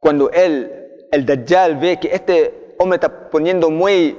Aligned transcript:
cuando 0.00 0.30
él, 0.30 1.06
el 1.12 1.26
Dajjal, 1.26 1.76
ve 1.76 2.00
que 2.00 2.12
este 2.12 2.74
hombre 2.78 2.96
está 2.96 3.30
poniendo 3.30 3.70
muy, 3.70 4.18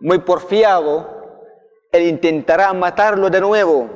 muy 0.00 0.18
porfiado, 0.18 1.08
él 1.90 2.02
intentará 2.02 2.72
matarlo 2.74 3.30
de 3.30 3.40
nuevo. 3.40 3.90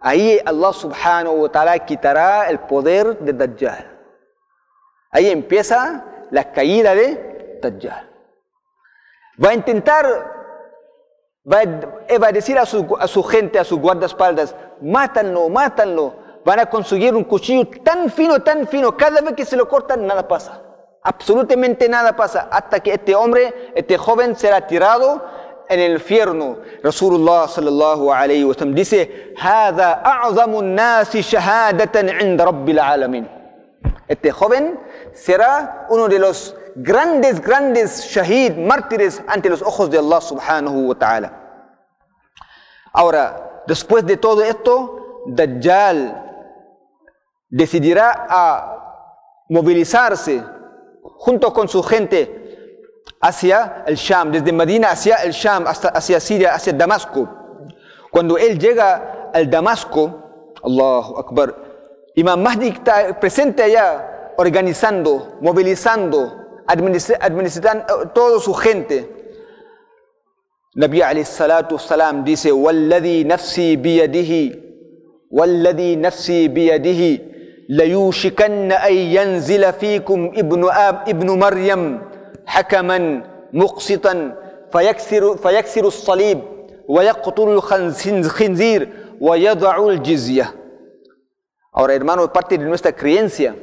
Ahí 0.00 0.40
Allah 0.44 0.72
subhanahu 0.72 1.42
wa 1.42 1.48
ta'ala 1.50 1.78
quitará 1.80 2.48
el 2.48 2.60
poder 2.60 3.18
de 3.18 3.32
Dajjal. 3.32 3.98
Ahí 5.10 5.28
empieza 5.28 6.04
la 6.30 6.52
caída 6.52 6.94
de 6.94 7.58
Dajjal. 7.60 8.08
Va 9.42 9.50
a 9.50 9.54
intentar, 9.54 10.06
va 11.50 11.60
a, 12.28 12.32
decir 12.32 12.58
a 12.58 12.64
su, 12.64 12.96
a 12.98 13.08
su 13.08 13.22
gente, 13.24 13.58
a 13.58 13.64
sus 13.64 13.80
guardaespaldas, 13.80 14.54
mátanlo, 14.80 15.48
mátanlo 15.48 16.14
van 16.44 16.60
a 16.60 16.66
conseguir 16.66 17.14
un 17.14 17.24
cuchillo 17.24 17.68
tan 17.82 18.10
fino, 18.10 18.42
tan 18.42 18.66
fino, 18.66 18.96
cada 18.96 19.20
vez 19.20 19.34
que 19.34 19.44
se 19.44 19.56
lo 19.56 19.68
cortan, 19.68 20.06
nada 20.06 20.26
pasa. 20.26 20.62
Absolutamente 21.02 21.88
nada 21.88 22.14
pasa 22.14 22.48
hasta 22.50 22.80
que 22.80 22.92
este 22.92 23.14
hombre, 23.14 23.72
este 23.74 23.96
joven 23.96 24.36
será 24.36 24.66
tirado 24.66 25.24
en 25.68 25.80
el 25.80 25.92
infierno. 25.92 26.58
Rasulullah 26.82 27.48
sallallahu 27.48 28.12
alayhi 28.12 28.44
wa 28.44 28.54
sallam 28.54 28.74
dice, 28.74 29.32
"Hada 29.38 30.02
a'zamu 30.04 30.60
nasi 30.60 31.22
shahadatan 31.22 32.08
'inda 32.20 32.44
rabbil 32.44 32.78
alamin." 32.78 33.28
Este 34.08 34.30
joven 34.30 34.78
será 35.12 35.86
uno 35.88 36.08
de 36.08 36.18
los 36.18 36.54
grandes 36.74 37.40
grandes 37.40 38.04
shahid, 38.04 38.56
mártires 38.56 39.22
ante 39.26 39.48
los 39.48 39.62
ojos 39.62 39.90
de 39.90 39.98
Allah 39.98 40.20
subhanahu 40.20 40.88
wa 40.88 40.94
ta'ala. 40.96 41.32
Ahora, 42.92 43.62
después 43.66 44.04
de 44.04 44.16
todo 44.16 44.42
esto, 44.42 45.22
Dajjal 45.26 46.29
decidirá 47.50 48.26
a 48.28 48.76
movilizarse 49.48 50.42
junto 51.02 51.52
con 51.52 51.68
su 51.68 51.82
gente 51.82 52.40
hacia 53.20 53.84
el 53.86 53.96
Sham, 53.96 54.32
desde 54.32 54.52
Medina 54.52 54.90
hacia 54.90 55.16
el 55.16 55.32
Sham, 55.32 55.66
hasta 55.66 55.88
hacia 55.88 56.20
Siria, 56.20 56.54
hacia 56.54 56.72
Damasco. 56.72 57.28
Cuando 58.10 58.38
él 58.38 58.58
llega 58.58 59.30
al 59.34 59.50
Damasco, 59.50 60.54
Allahu 60.62 61.18
Akbar, 61.18 61.54
Imam 62.14 62.42
Mahdi 62.42 62.68
está 62.68 63.18
presente 63.20 63.62
allá, 63.62 64.32
organizando, 64.36 65.38
movilizando, 65.40 66.62
administrando 66.66 67.84
eh, 67.84 68.08
toda 68.14 68.40
su 68.40 68.54
gente. 68.54 69.16
Nabi 70.74 71.02
alayhi 71.02 71.24
salatu 71.24 71.78
salam 71.78 72.24
dice, 72.24 72.52
Walladhi 72.52 73.24
nafsi 73.24 73.76
biyadihi, 73.76 75.26
Walladhi 75.30 75.96
nafsi 75.96 76.48
biyadihi, 76.48 77.29
ليوشكن 77.70 78.72
أن 78.72 78.92
ينزل 78.94 79.72
فيكم 79.72 80.32
ابن 80.36 80.68
آب 80.70 81.08
ابن 81.08 81.38
مريم 81.38 82.02
حكما 82.46 83.22
مقسطا 83.52 84.36
فيكسر, 84.72 85.36
فيكسر 85.36 85.86
الصليب 85.86 86.40
ويقتل 86.88 87.48
الخنزير 87.48 88.88
ويضع 89.20 89.88
الجزية 89.88 90.54
Ahora, 91.72 91.94
hermano, 91.94 92.32
parte 92.32 92.58
de 92.58 92.64
nuestra 92.64 92.90
creencia. 92.90 93.54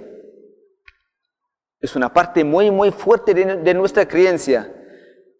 Es 1.82 1.94
una 1.98 2.08
parte 2.14 2.42
muy, 2.46 2.72
muy 2.72 2.90
fuerte 2.90 3.34
de, 3.34 3.58
de 3.58 3.74
nuestra 3.74 4.08
creencia. 4.08 4.74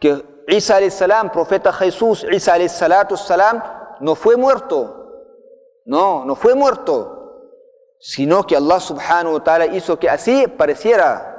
Que 0.02 0.22
Isa 0.50 0.78
salam, 0.90 1.32
profeta 1.32 1.72
Jesús, 1.72 2.26
Isa 2.30 2.68
salatu 2.68 3.16
salam, 3.16 3.64
no 4.02 4.16
fue 4.16 4.36
muerto. 4.36 4.94
No, 5.86 6.26
no 6.26 6.36
fue 6.36 6.56
muerto 6.56 7.17
sino 8.00 8.46
que 8.46 8.56
Allah 8.56 8.80
subhanahu 8.80 9.34
wa 9.36 9.44
ta'ala 9.44 9.66
hizo 9.68 9.98
que 10.00 10.10
así 10.10 10.48
pareciera. 10.48 11.34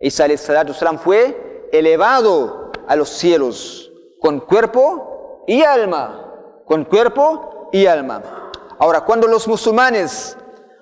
Isa 0.00 0.26
salam 0.36 0.98
fue 0.98 1.68
elevado 1.72 2.70
a 2.86 2.96
los 2.96 3.08
cielos 3.08 3.90
con 4.20 4.40
cuerpo 4.40 5.44
y 5.46 5.62
alma, 5.62 6.34
con 6.64 6.84
cuerpo 6.84 7.68
y 7.72 7.86
alma. 7.86 8.22
Ahora, 8.78 9.02
cuando 9.02 9.26
los 9.26 9.48
musulmanes 9.48 10.36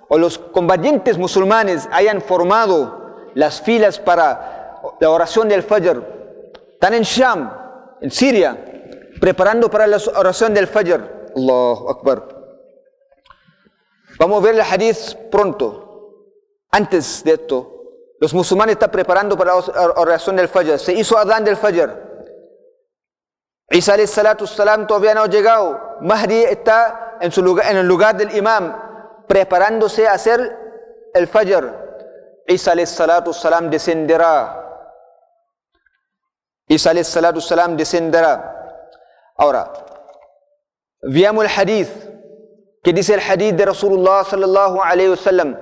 o 0.09 0.19
los 0.19 0.39
combatientes 0.39 1.19
musulmanes 1.19 1.89
hayan 1.93 2.21
formado 2.21 3.31
las 3.35 3.61
filas 3.61 3.99
para 3.99 4.81
la 5.01 5.11
oración 5.11 5.49
del 5.49 5.63
Fajr, 5.63 6.03
están 6.73 6.95
en 6.95 7.03
Sham, 7.03 7.53
en 8.01 8.11
Siria, 8.11 8.57
preparando 9.21 9.71
para 9.71 9.87
la 9.87 9.99
oración 10.17 10.53
del 10.55 10.67
Fajr. 10.67 11.31
Allahu 11.37 11.89
Akbar. 11.89 12.34
Vamos 14.19 14.43
a 14.43 14.47
ver 14.47 14.55
el 14.55 14.61
hadith 14.61 15.15
pronto. 15.31 15.85
Antes 16.71 17.23
de 17.25 17.35
esto, 17.35 17.75
los 18.21 18.33
musulmanes 18.35 18.75
están 18.75 18.91
preparando 18.91 19.37
para 19.37 19.55
la 19.55 19.93
oración 19.97 20.37
del 20.37 20.49
Fajr. 20.49 20.79
Se 20.79 20.93
hizo 20.93 21.19
Adán 21.19 21.45
del 21.45 21.57
Fajr. 21.57 22.15
Isa 23.71 24.07
salatu 24.07 24.47
salam 24.47 24.87
todavía 24.87 25.15
no 25.15 25.23
ha 25.23 25.27
llegado. 25.27 25.99
Mahdi 26.01 26.45
está 26.45 27.17
en, 27.21 27.33
su 27.33 27.43
lugar, 27.43 27.71
en 27.71 27.79
el 27.79 27.87
lugar 27.87 28.17
del 28.17 28.35
imam, 28.37 29.25
preparándose 29.27 30.07
a 30.07 30.13
hacer 30.13 30.59
el 31.13 31.27
Fajr. 31.29 32.43
Isa 32.47 32.75
salatu 32.87 33.33
salam 33.33 33.71
descenderá. 33.71 34.61
Isa 36.69 36.93
salatu 37.05 37.41
salam 37.41 37.77
descenderá. 37.77 38.53
Ahora, 39.37 39.73
veamos 41.03 41.45
el 41.45 41.51
hadith. 41.51 42.04
El 42.87 43.21
hadith 43.21 43.57
de 43.57 43.65
Rasulullah 43.65 44.25
sallallahu 44.25 44.81
alayhi 44.81 45.11
wa 45.11 45.17
sallam 45.17 45.57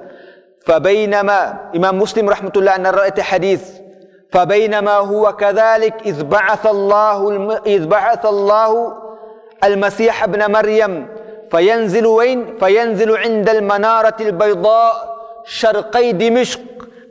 فبينما 0.66 1.70
إمام 1.76 1.98
مسلم 1.98 2.30
رحمة 2.30 2.52
الله 2.56 2.76
أن 2.76 2.86
رأيت 2.86 3.20
حديث 3.20 3.62
فبينما 4.32 4.96
هو 4.96 5.32
كذلك 5.36 5.94
إذ 6.06 6.24
بعث 6.24 6.66
الله 6.66 7.58
إذ 7.66 7.86
بعث 7.86 8.26
الله 8.26 8.92
المسيح 9.64 10.22
ابن 10.24 10.52
مريم 10.52 11.06
فينزل 11.50 12.06
وين؟ 12.06 12.58
فينزل 12.60 13.16
عند 13.16 13.48
المنارة 13.48 14.16
البيضاء 14.20 15.16
شرقي 15.44 16.12
دمشق 16.12 16.60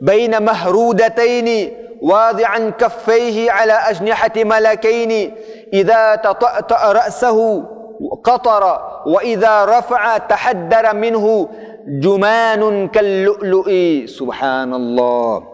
بين 0.00 0.42
مهرودتين 0.42 1.76
واضعا 2.02 2.58
كفيه 2.78 3.50
على 3.50 3.72
أجنحة 3.72 4.32
ملكين 4.36 5.34
إذا 5.72 6.14
تطأطأ 6.14 6.92
رأسه 6.92 7.64
قطر 8.24 8.62
وإذا 9.06 9.64
رفع 9.64 10.18
تحدر 10.18 10.94
منه 10.94 11.48
جمان 11.86 12.88
كاللؤلؤ 12.88 13.68
سبحان 14.06 14.74
الله 14.74 15.52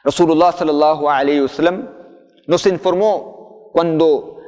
Rasulullah 0.00 0.48
sallallahu 0.52 1.08
alayhi 1.08 1.44
wasallam 1.44 1.88
nos 2.46 2.64
informó 2.66 3.70
cuando 3.72 4.40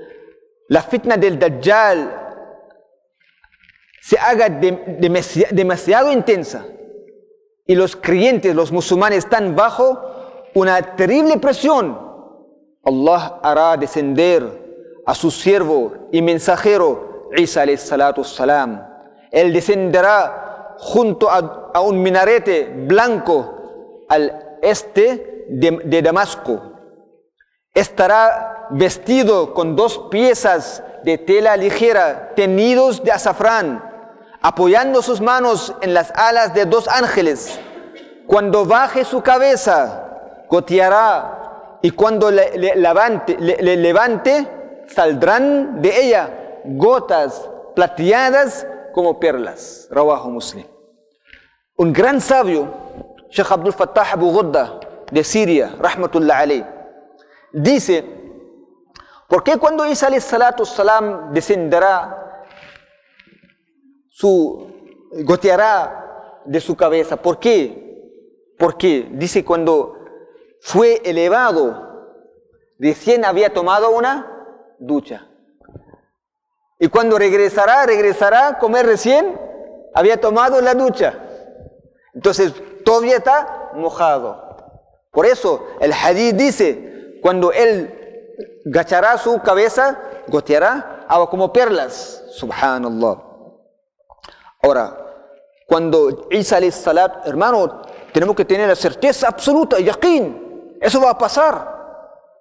la 0.68 0.80
fitna 0.82 1.16
del 1.16 1.38
Dajjal 1.38 2.08
se 4.00 4.18
haga 4.18 4.48
demasiado 4.48 6.10
intensa 6.10 6.64
y 7.66 7.74
los 7.74 7.94
creyentes, 7.94 8.54
los 8.54 8.72
musulmanes 8.72 9.18
están 9.18 9.54
bajo 9.54 10.00
una 10.54 10.96
terrible 10.96 11.38
presión, 11.38 11.98
Allah 12.84 13.40
hará 13.42 13.76
descender 13.76 14.42
a 15.06 15.14
su 15.14 15.30
siervo 15.30 15.92
y 16.12 16.22
mensajero 16.22 17.30
Isa 17.36 17.64
salam. 18.22 18.86
Él 19.32 19.52
descenderá 19.52 20.76
junto 20.78 21.28
a, 21.30 21.80
un 21.80 22.00
minarete 22.02 22.72
blanco 22.86 24.04
al 24.08 24.58
este 24.62 25.46
de, 25.48 25.80
de 25.84 26.02
Damasco. 26.02 26.60
Estará 27.74 28.68
vestido 28.70 29.54
con 29.54 29.74
dos 29.74 29.98
piezas 30.10 30.84
de 31.02 31.16
tela 31.16 31.56
ligera 31.56 32.32
tenidos 32.36 33.02
de 33.02 33.10
azafrán, 33.10 33.82
apoyando 34.42 35.00
sus 35.00 35.22
manos 35.22 35.74
en 35.80 35.94
las 35.94 36.12
alas 36.14 36.52
de 36.52 36.66
dos 36.66 36.86
ángeles. 36.88 37.58
Cuando 38.26 38.66
baje 38.66 39.04
su 39.04 39.22
cabeza, 39.22 40.44
goteará, 40.48 41.78
y 41.80 41.90
cuando 41.90 42.30
le, 42.30 42.76
levante, 42.76 43.36
le 43.38 43.76
levante, 43.76 44.46
saldrán 44.94 45.80
de 45.82 46.00
ella 46.04 46.60
gotas 46.64 47.48
plateadas 47.74 48.66
como 48.92 49.18
perlas. 49.18 49.88
Rawahu 49.90 50.30
Muslim. 50.30 50.66
Un 51.76 51.92
gran 51.92 52.20
sabio, 52.20 52.68
Sheikh 53.30 53.50
Abdul 53.50 53.72
Fattah 53.72 54.12
Abu 54.12 54.30
Ghudda 54.30 54.80
de 55.10 55.24
Siria, 55.24 55.74
rahmatullah 55.78 56.38
alayh, 56.38 56.66
dice, 57.52 58.04
¿por 59.28 59.42
qué 59.42 59.56
cuando 59.58 59.86
Isa 59.86 60.08
salatu 60.20 60.64
salam 60.64 61.32
descenderá, 61.32 62.46
su, 64.08 64.70
goteará 65.24 66.42
de 66.44 66.60
su 66.60 66.76
cabeza? 66.76 67.16
¿Por 67.16 67.38
qué? 67.38 68.54
Porque 68.58 69.08
dice 69.12 69.44
cuando 69.44 69.96
fue 70.60 71.00
elevado, 71.04 72.18
recién 72.78 73.24
había 73.24 73.52
tomado 73.52 73.90
una 73.90 74.31
ducha. 74.82 75.28
Y 76.78 76.88
cuando 76.88 77.16
regresará, 77.16 77.86
regresará 77.86 78.48
a 78.48 78.58
comer 78.58 78.86
recién, 78.86 79.40
había 79.94 80.20
tomado 80.20 80.60
la 80.60 80.74
ducha. 80.74 81.14
Entonces 82.14 82.52
todavía 82.84 83.16
está 83.16 83.70
mojado. 83.74 84.56
Por 85.10 85.26
eso 85.26 85.66
el 85.80 85.92
hadith 85.92 86.36
dice, 86.36 87.18
cuando 87.22 87.52
él 87.52 88.34
gachará 88.64 89.16
su 89.18 89.40
cabeza, 89.42 89.98
goteará 90.26 91.06
agua 91.08 91.30
como 91.30 91.52
perlas. 91.52 92.24
Subhanallah. 92.32 93.22
Ahora, 94.62 94.98
cuando 95.66 96.28
Isa 96.30 96.58
salat, 96.70 97.26
hermano, 97.26 97.82
tenemos 98.12 98.34
que 98.34 98.44
tener 98.44 98.68
la 98.68 98.74
certeza 98.74 99.28
absoluta, 99.28 99.78
yaqeen. 99.78 100.78
Eso 100.80 101.00
va 101.00 101.10
a 101.10 101.18
pasar. 101.18 101.72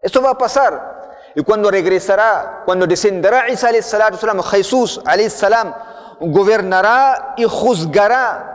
Eso 0.01 0.21
va 0.21 0.31
a 0.31 0.37
pasar. 0.37 0.90
Y 1.35 1.43
cuando 1.43 1.71
regresará, 1.71 2.63
cuando 2.65 2.85
descenderá 2.85 3.49
Isa 3.49 3.69
salat, 3.81 4.15
Jesús 4.51 5.01
salam, 5.29 5.73
gobernará 6.19 7.33
y 7.37 7.45
juzgará 7.45 8.51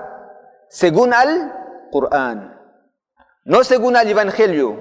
según 0.69 1.12
al 1.14 1.52
Corán. 1.90 2.61
No 3.44 3.64
según 3.64 3.96
el 3.96 4.08
Evangelio 4.08 4.76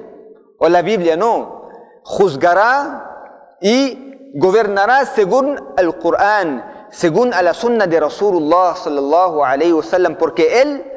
o 0.59 0.67
la 0.67 0.81
Biblia, 0.81 1.15
no. 1.15 1.69
Juzgará 2.03 3.57
y 3.61 4.31
gobernará 4.35 5.05
según 5.05 5.73
el 5.77 5.97
Corán, 5.97 6.87
según 6.91 7.33
a 7.33 7.41
la 7.41 7.53
sunna 7.53 7.87
de 7.87 7.99
Rasulullah 7.99 8.75
sallallahu 8.75 9.43
alayhi 9.43 9.73
wasallam, 9.73 10.15
porque 10.17 10.61
él 10.61 10.91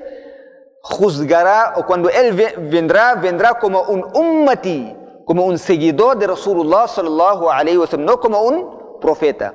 juzgará 0.82 1.74
o 1.76 1.86
cuando 1.86 2.10
él 2.10 2.32
vendrá, 2.70 3.14
vendrá 3.14 3.54
como 3.54 3.82
un 3.82 4.04
ummati, 4.14 4.96
como 5.28 5.44
un 5.44 5.58
seguidor 5.58 6.16
de 6.16 6.26
Rasulullah 6.26 6.88
sallallahu 6.88 7.44
wasallam, 7.78 8.06
no 8.06 8.18
como 8.18 8.40
un 8.40 8.98
profeta. 8.98 9.54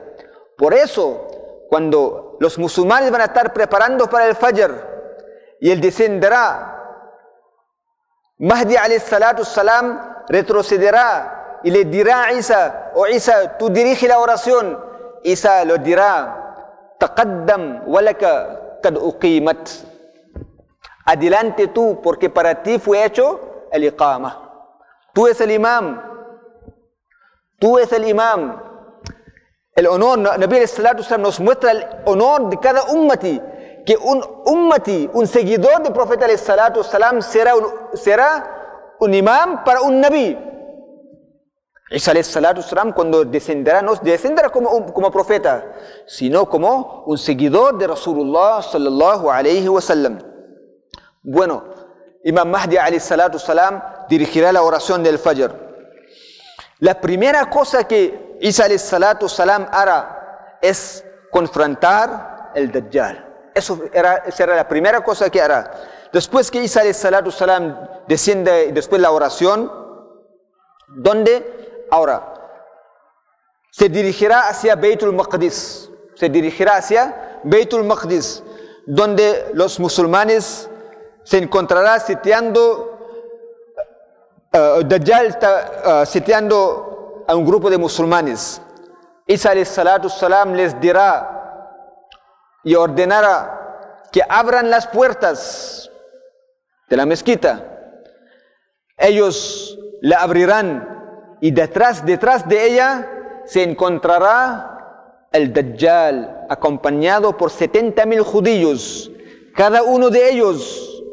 Por 0.56 0.72
eso, 0.72 1.66
cuando 1.68 2.38
los 2.40 2.60
musulmanes 2.60 3.10
van 3.10 3.22
a 3.22 3.25
estar 3.25 3.52
preparando 3.52 4.08
para 4.08 4.28
el 4.28 4.36
Fajr 4.36 4.72
y 5.60 5.72
él 5.72 5.81
descenderá 5.81 6.70
Mahdi 8.38 8.75
alayhi 8.75 9.00
salatu 9.00 9.44
salam 9.44 10.25
retrocederá 10.30 11.60
y 11.64 11.72
le 11.72 11.86
dirá 11.86 12.26
a 12.26 12.34
Isa, 12.34 12.92
o 12.94 13.08
Isa, 13.08 13.58
tú 13.58 13.69
dirige 13.69 14.08
la 14.08 14.19
oración. 14.19 14.78
Isa 15.24 15.66
lo 15.66 15.78
dirá, 15.78 16.96
taqaddam 17.00 17.88
walaka 17.88 18.78
kad 18.84 18.96
uqimat. 18.96 19.69
Adelante 21.06 21.69
tú, 21.69 22.00
porque 22.04 22.30
para 22.30 22.62
ti 22.62 22.78
fue 22.78 23.04
hecho 23.06 23.66
el 23.72 23.86
iqama. 23.86 24.43
Tú 25.13 25.27
es 25.27 25.39
el 25.42 25.51
imam. 25.51 26.01
Tú 27.60 27.77
es 27.77 27.92
el 27.92 28.07
imam. 28.07 28.62
El 29.75 29.88
honor, 29.88 30.19
Nabi 30.19 30.60
nos 31.19 31.39
muestra 31.39 31.71
el 31.71 31.86
honor 32.06 32.50
de 32.50 32.60
cada 32.60 32.83
ummati 32.83 33.42
que 33.86 33.98
un 33.98 34.24
ummati, 34.45 35.10
un 35.13 35.27
seguidor 35.27 35.81
del 35.83 35.94
profeta 35.94 36.25
salam 36.38 37.21
será 37.21 37.56
un, 37.56 37.65
será 37.94 38.95
un 39.00 39.13
imam 39.13 39.63
para 39.63 39.81
un 39.81 40.00
nabi. 40.00 40.38
Isa 41.92 42.13
salam 42.24 42.94
cuando 42.94 43.24
descenderá 43.25 43.81
no 43.81 43.95
descenderá 43.95 44.50
como, 44.50 44.92
como 44.94 45.12
profeta, 45.12 45.74
sino 46.07 46.50
como 46.50 47.04
un 47.06 47.18
seguidor 47.18 47.77
de 47.77 47.88
Rasulullah 47.88 48.62
sallallahu 48.62 49.30
alayhi 49.30 49.68
wa 49.68 49.81
sallam. 49.81 50.19
Bueno, 51.21 51.66
Imam 52.24 52.50
Mahdi 52.50 52.77
alayhi 52.77 53.00
salatu 53.00 53.38
salam 53.38 53.81
dirigirá 54.10 54.52
la 54.52 54.64
oración 54.64 55.04
del 55.04 55.20
Fajr. 55.20 55.54
La 56.80 57.00
primera 57.00 57.50
cosa 57.50 57.86
que 57.86 58.38
Isa 58.42 58.68
salatu 58.78 59.30
salam 59.30 59.68
hará 59.72 60.58
es 60.62 61.04
confrontar 61.32 62.52
el 62.56 62.72
Dajjal. 62.72 63.52
Eso 63.56 63.84
era, 63.94 64.24
esa 64.26 64.44
era 64.44 64.56
la 64.56 64.68
primera 64.68 65.02
cosa 65.02 65.30
que 65.30 65.42
hará. 65.42 65.72
Después 66.12 66.52
que 66.52 66.62
Isa 66.62 66.82
salatu 66.94 67.32
salam 67.32 67.88
desciende, 68.08 68.72
después 68.74 69.02
la 69.02 69.12
oración, 69.12 69.72
donde 70.90 71.86
ahora 71.90 72.34
se 73.72 73.90
dirigirá 73.90 74.50
hacia 74.50 74.76
Beitul 74.76 75.14
Maqdis, 75.14 75.90
se 76.16 76.30
dirigirá 76.30 76.78
hacia 76.78 77.40
Beitul 77.44 77.84
Maqdis, 77.84 78.44
donde 78.86 79.50
los 79.54 79.80
musulmanes 79.80 80.70
se 81.24 81.38
encontrarán 81.38 82.00
sitiando, 82.02 82.93
uh, 84.54 84.84
Dajjal 84.84 85.26
está 85.28 86.04
uh, 86.04 86.06
sitiando 86.06 87.26
a 87.28 87.36
un 87.36 87.46
grupo 87.46 87.70
de 87.70 87.78
musulmanes. 87.78 88.62
Isa 89.28 89.54
salatu 89.66 90.10
salam 90.10 90.54
les 90.54 90.80
dirá 90.80 91.30
y 92.64 92.76
ordenara 92.76 94.08
que 94.12 94.22
abran 94.28 94.70
las 94.70 94.88
puertas 94.88 95.90
de 96.90 96.98
la 96.98 97.06
mezquita. 97.06 97.70
Ellos 98.98 99.78
la 100.02 100.18
abrirán 100.18 101.38
y 101.42 101.52
detrás, 101.52 102.06
detrás 102.06 102.48
de 102.48 102.68
ella 102.68 103.10
se 103.46 103.64
encontrará 103.64 105.28
el 105.32 105.52
Dajjal 105.52 106.46
acompañado 106.50 107.36
por 107.38 107.50
70 107.50 108.06
mil 108.06 108.22
judíos, 108.22 109.10
cada 109.56 109.82
uno 109.82 110.10
de 110.10 110.30
ellos, 110.30 111.04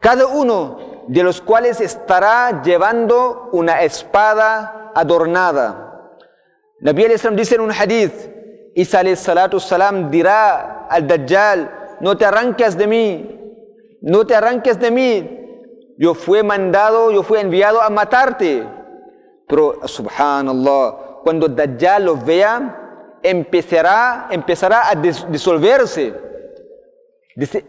cada 0.00 0.26
uno 0.26 0.85
de 1.08 1.22
los 1.22 1.40
cuales 1.40 1.80
estará 1.80 2.62
llevando 2.62 3.48
una 3.52 3.82
espada 3.82 4.92
adornada. 4.94 6.10
Nabi 6.80 7.04
al-Islam 7.04 7.36
dice 7.36 7.54
en 7.54 7.60
un 7.60 7.72
hadith, 7.72 8.12
Isa 8.74 9.02
salatu 9.16 9.58
salam 9.58 10.10
dirá 10.10 10.86
al 10.90 11.06
Dajjal, 11.06 11.96
no 12.00 12.16
te 12.16 12.24
arranques 12.24 12.76
de 12.76 12.86
mí, 12.86 13.40
no 14.02 14.26
te 14.26 14.34
arranques 14.34 14.78
de 14.78 14.90
mí. 14.90 15.32
Yo 15.98 16.14
fui 16.14 16.42
mandado, 16.42 17.10
yo 17.10 17.22
fui 17.22 17.38
enviado 17.38 17.80
a 17.80 17.88
matarte. 17.88 18.66
Pero, 19.48 19.80
subhanallah, 19.86 21.22
cuando 21.22 21.48
Dajjal 21.48 22.04
lo 22.04 22.16
vea, 22.16 23.18
empezará, 23.22 24.26
empezará 24.30 24.90
a 24.90 24.94
disolverse. 24.94 26.12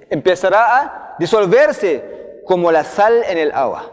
Empezará 0.09 0.77
a 0.77 1.15
disolverse 1.17 2.17
como 2.47 2.71
la 2.71 2.83
sal 2.83 3.23
en 3.27 3.37
el 3.37 3.51
agua. 3.51 3.91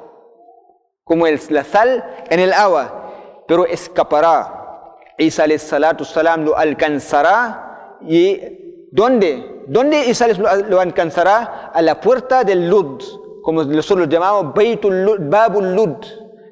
Como 1.03 1.27
la 1.27 1.65
sal 1.65 2.25
en 2.31 2.41
el 2.41 2.53
agua. 2.53 3.45
Pero 3.47 3.67
escapará. 3.67 4.61
Isa 5.19 5.47
salatu 5.59 6.05
salam 6.05 6.45
lo 6.45 6.57
alcanzará 6.57 7.99
y 8.07 8.41
¿dónde? 8.91 9.65
¿Dónde 9.67 10.07
Isa 10.07 10.29
lo 10.29 10.81
alcanzará? 10.81 11.71
A 11.75 11.83
la 11.83 12.01
puerta 12.01 12.43
del 12.43 12.69
Lud, 12.69 13.03
como 13.43 13.63
nosotros 13.65 14.07
lo 14.07 14.13
llamamos 14.13 14.55
Beitul 14.55 15.05
Lud, 15.05 15.19
Babul 15.21 15.75
Lud. 15.75 15.97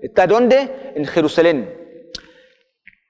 ¿Está 0.01 0.27
dónde? 0.27 0.93
En 0.95 1.05
Jerusalén. 1.07 1.79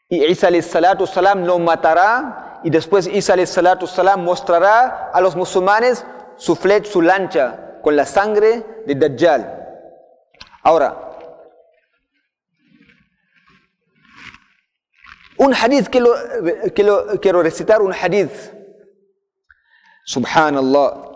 Y 0.08 0.24
Isa 0.24 0.48
salatu 0.62 1.06
salam 1.06 1.44
lo 1.44 1.58
matará 1.58 2.60
y 2.62 2.70
después 2.70 3.06
Isa 3.06 3.34
salatu 3.46 3.86
salam 3.86 4.22
mostrará 4.22 5.10
a 5.12 5.20
los 5.20 5.34
musulmanes 5.36 6.06
su 6.36 6.56
flecha, 6.56 6.90
su 6.90 7.02
lancha 7.02 7.71
con 7.82 7.96
la 7.96 8.06
sangre 8.06 8.64
de 8.86 8.94
Dajjal. 8.94 9.42
Ahora, 10.62 11.08
Un 15.38 15.54
hadith 15.54 15.88
que 15.88 15.98
lo, 15.98 16.10
que 16.72 16.84
lo 16.84 17.20
quiero 17.20 17.42
recitar, 17.42 17.82
un 17.82 17.92
hadith. 17.92 18.52
Subhanallah. 20.06 21.12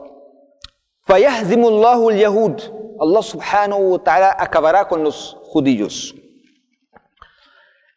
فيهزم 1.06 1.62
الله 1.64 2.08
اليهود 2.08 2.56
الله 3.02 3.20
سبحانه 3.20 3.76
وتعالى 3.76 4.30
acabará 4.38 4.88
con 4.88 5.04
los 5.04 5.36
judíos 5.54 6.14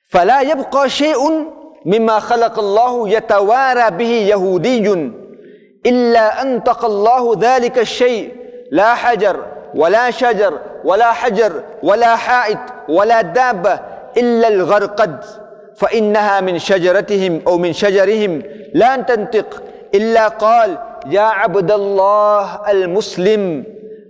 فلا 0.10 0.42
يبقى 0.42 0.90
شيء 0.90 1.18
مما 1.86 2.20
خلق 2.20 2.60
الله 2.60 3.10
يتوارى 3.10 3.92
به 3.98 4.12
يهودي 4.30 4.88
إلا 5.86 6.42
أنطق 6.42 6.86
الله 6.86 7.34
ذلك 7.40 7.78
الشيء 7.80 8.36
لا 8.72 8.96
حجر 8.96 9.46
ولا 9.76 10.12
شجر 10.12 10.60
ولا 10.84 11.12
حجر 11.12 11.64
ولا 11.84 12.16
حائط 12.16 12.58
ولا 12.90 13.22
دابة 13.22 13.80
إلا 14.18 14.48
الغرقد 14.48 15.24
فإنها 15.76 16.42
من 16.42 16.60
شجرتهم 16.60 17.42
أو 17.48 17.58
من 17.58 17.74
شجرهم 17.74 18.42
لا 18.74 18.96
تنطق 18.96 19.64
إلا 19.96 20.28
قال 20.28 20.78
يا 21.06 21.22
عبد 21.22 21.72
الله 21.72 22.72
المسلم 22.72 23.64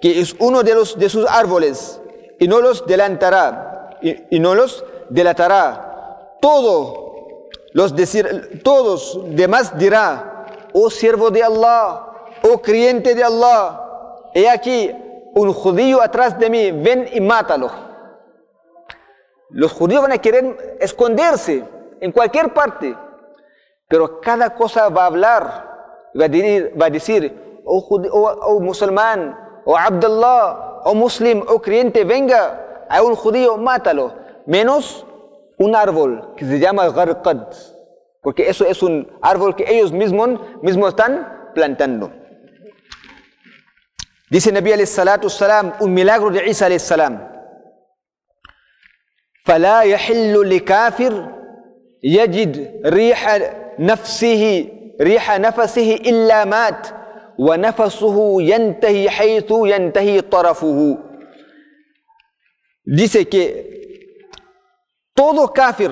que 0.00 0.20
es 0.20 0.34
uno 0.38 0.62
de, 0.62 0.74
los, 0.74 0.98
de 0.98 1.08
sus 1.08 1.26
árboles. 1.26 2.00
y 2.38 2.48
no 2.48 2.60
los 2.60 2.86
delantará 2.86 3.98
y, 4.02 4.40
no 4.40 4.54
los 4.54 4.84
delatará. 5.10 6.36
Todo 6.40 7.48
los 7.72 7.94
decir, 7.94 8.60
todos 8.64 9.20
demás 9.28 9.78
dirá, 9.78 10.46
oh 10.72 10.90
siervo 10.90 11.30
de 11.30 11.42
Allah, 11.42 12.06
oh 12.42 12.60
creyente 12.60 13.14
de 13.14 13.22
Allah, 13.22 13.91
he 14.34 14.48
aquí 14.48 14.94
un 15.34 15.52
judío 15.52 16.02
atrás 16.02 16.38
de 16.38 16.50
mí, 16.50 16.70
ven 16.70 17.08
y 17.12 17.20
mátalo. 17.20 17.70
Los 19.50 19.72
judíos 19.72 20.02
van 20.02 20.12
a 20.12 20.18
querer 20.18 20.76
esconderse 20.80 21.64
en 22.00 22.12
cualquier 22.12 22.52
parte, 22.52 22.96
pero 23.88 24.20
cada 24.20 24.54
cosa 24.54 24.88
va 24.88 25.02
a 25.02 25.06
hablar, 25.06 25.42
va 26.18 26.24
a 26.24 26.28
decir, 26.28 26.72
va 26.80 26.86
a 26.86 26.90
decir 26.90 27.60
oh, 27.64 27.86
oh, 27.90 28.38
oh 28.42 28.60
musulmán, 28.60 29.36
oh 29.64 29.76
Abdullah, 29.76 30.80
oh 30.84 30.94
muslim, 30.94 31.42
oh 31.48 31.60
creyente, 31.60 32.04
venga 32.04 32.86
a 32.88 33.02
un 33.02 33.14
judío, 33.14 33.56
mátalo. 33.56 34.14
Menos 34.46 35.06
un 35.58 35.76
árbol 35.76 36.34
que 36.36 36.44
se 36.44 36.58
llama 36.58 36.88
Gharqad, 36.88 37.46
porque 38.22 38.48
eso 38.48 38.64
es 38.64 38.82
un 38.82 39.10
árbol 39.20 39.54
que 39.54 39.64
ellos 39.68 39.92
mismos, 39.92 40.40
mismos 40.62 40.88
están 40.90 41.50
plantando. 41.54 42.10
Dice 44.32 44.50
Nabi 44.50 44.72
alayhi 44.72 44.86
salam, 44.86 45.74
un 45.80 45.92
milagro 45.92 46.30
de 46.30 46.48
Isa 46.48 46.64
alayhi 46.66 46.80
salam. 46.80 47.28
فلا 49.44 49.80
يحل 49.82 50.56
لكافر 50.56 51.28
يجد 52.04 52.80
ريح 52.86 53.38
نفسه 53.78 54.68
ريح 55.00 55.38
نفسه 55.38 55.94
إلا 55.94 56.44
مات 56.44 56.86
ونفسه 57.38 58.42
ينتهي 58.42 59.10
حيث 59.10 59.50
ينتهي 59.50 60.20
طرفه 60.20 60.98
dice 62.86 63.28
que 63.28 63.44
todo 65.14 65.52
kafir 65.52 65.90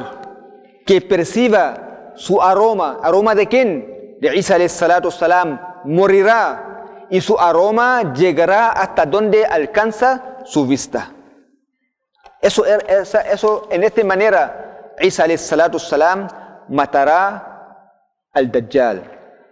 que 0.87 1.01
perciba 1.01 2.15
su 2.17 2.41
aroma, 2.41 2.99
aroma 3.03 3.35
de 3.35 3.47
quién? 3.47 4.19
De 4.21 4.37
Isa 4.37 4.55
alayhi 4.55 4.69
salatu 4.69 5.11
salam, 5.11 5.59
morirá 5.85 6.70
y 7.11 7.21
su 7.21 7.39
aroma 7.39 8.15
llegará 8.15 8.71
hasta 8.71 9.05
donde 9.05 9.45
alcanza 9.45 10.39
su 10.45 10.67
vista. 10.67 11.13
Eso, 12.41 12.65
eso 12.65 13.69
en 13.71 13.83
esta 13.85 14.03
manera, 14.05 14.95
Isa 15.01 15.27
salatu 15.37 15.79
salam 15.79 16.29
matará 16.69 17.85
al 18.33 18.51
Dajjal. 18.51 19.03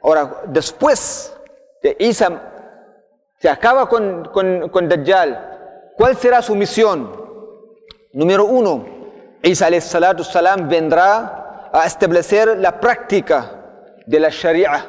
Ahora, 0.03 0.43
después 0.47 1.37
de 1.83 1.97
Isa 1.99 2.29
se 3.41 3.49
acaba 3.49 3.89
con, 3.89 4.25
con, 4.27 4.69
con 4.71 4.89
Dajjal, 4.89 5.93
¿cuál 5.97 6.17
será 6.17 6.41
su 6.41 6.55
misión? 6.55 7.13
Número 8.13 8.47
uno, 8.47 8.87
Isa 9.43 9.69
salatu 9.81 10.23
salam 10.23 10.69
vendrá 10.69 11.71
a 11.73 11.87
establecer 11.87 12.57
la 12.57 12.81
práctica 12.81 13.51
de 14.07 14.21
la 14.21 14.31
Sharia 14.31 14.87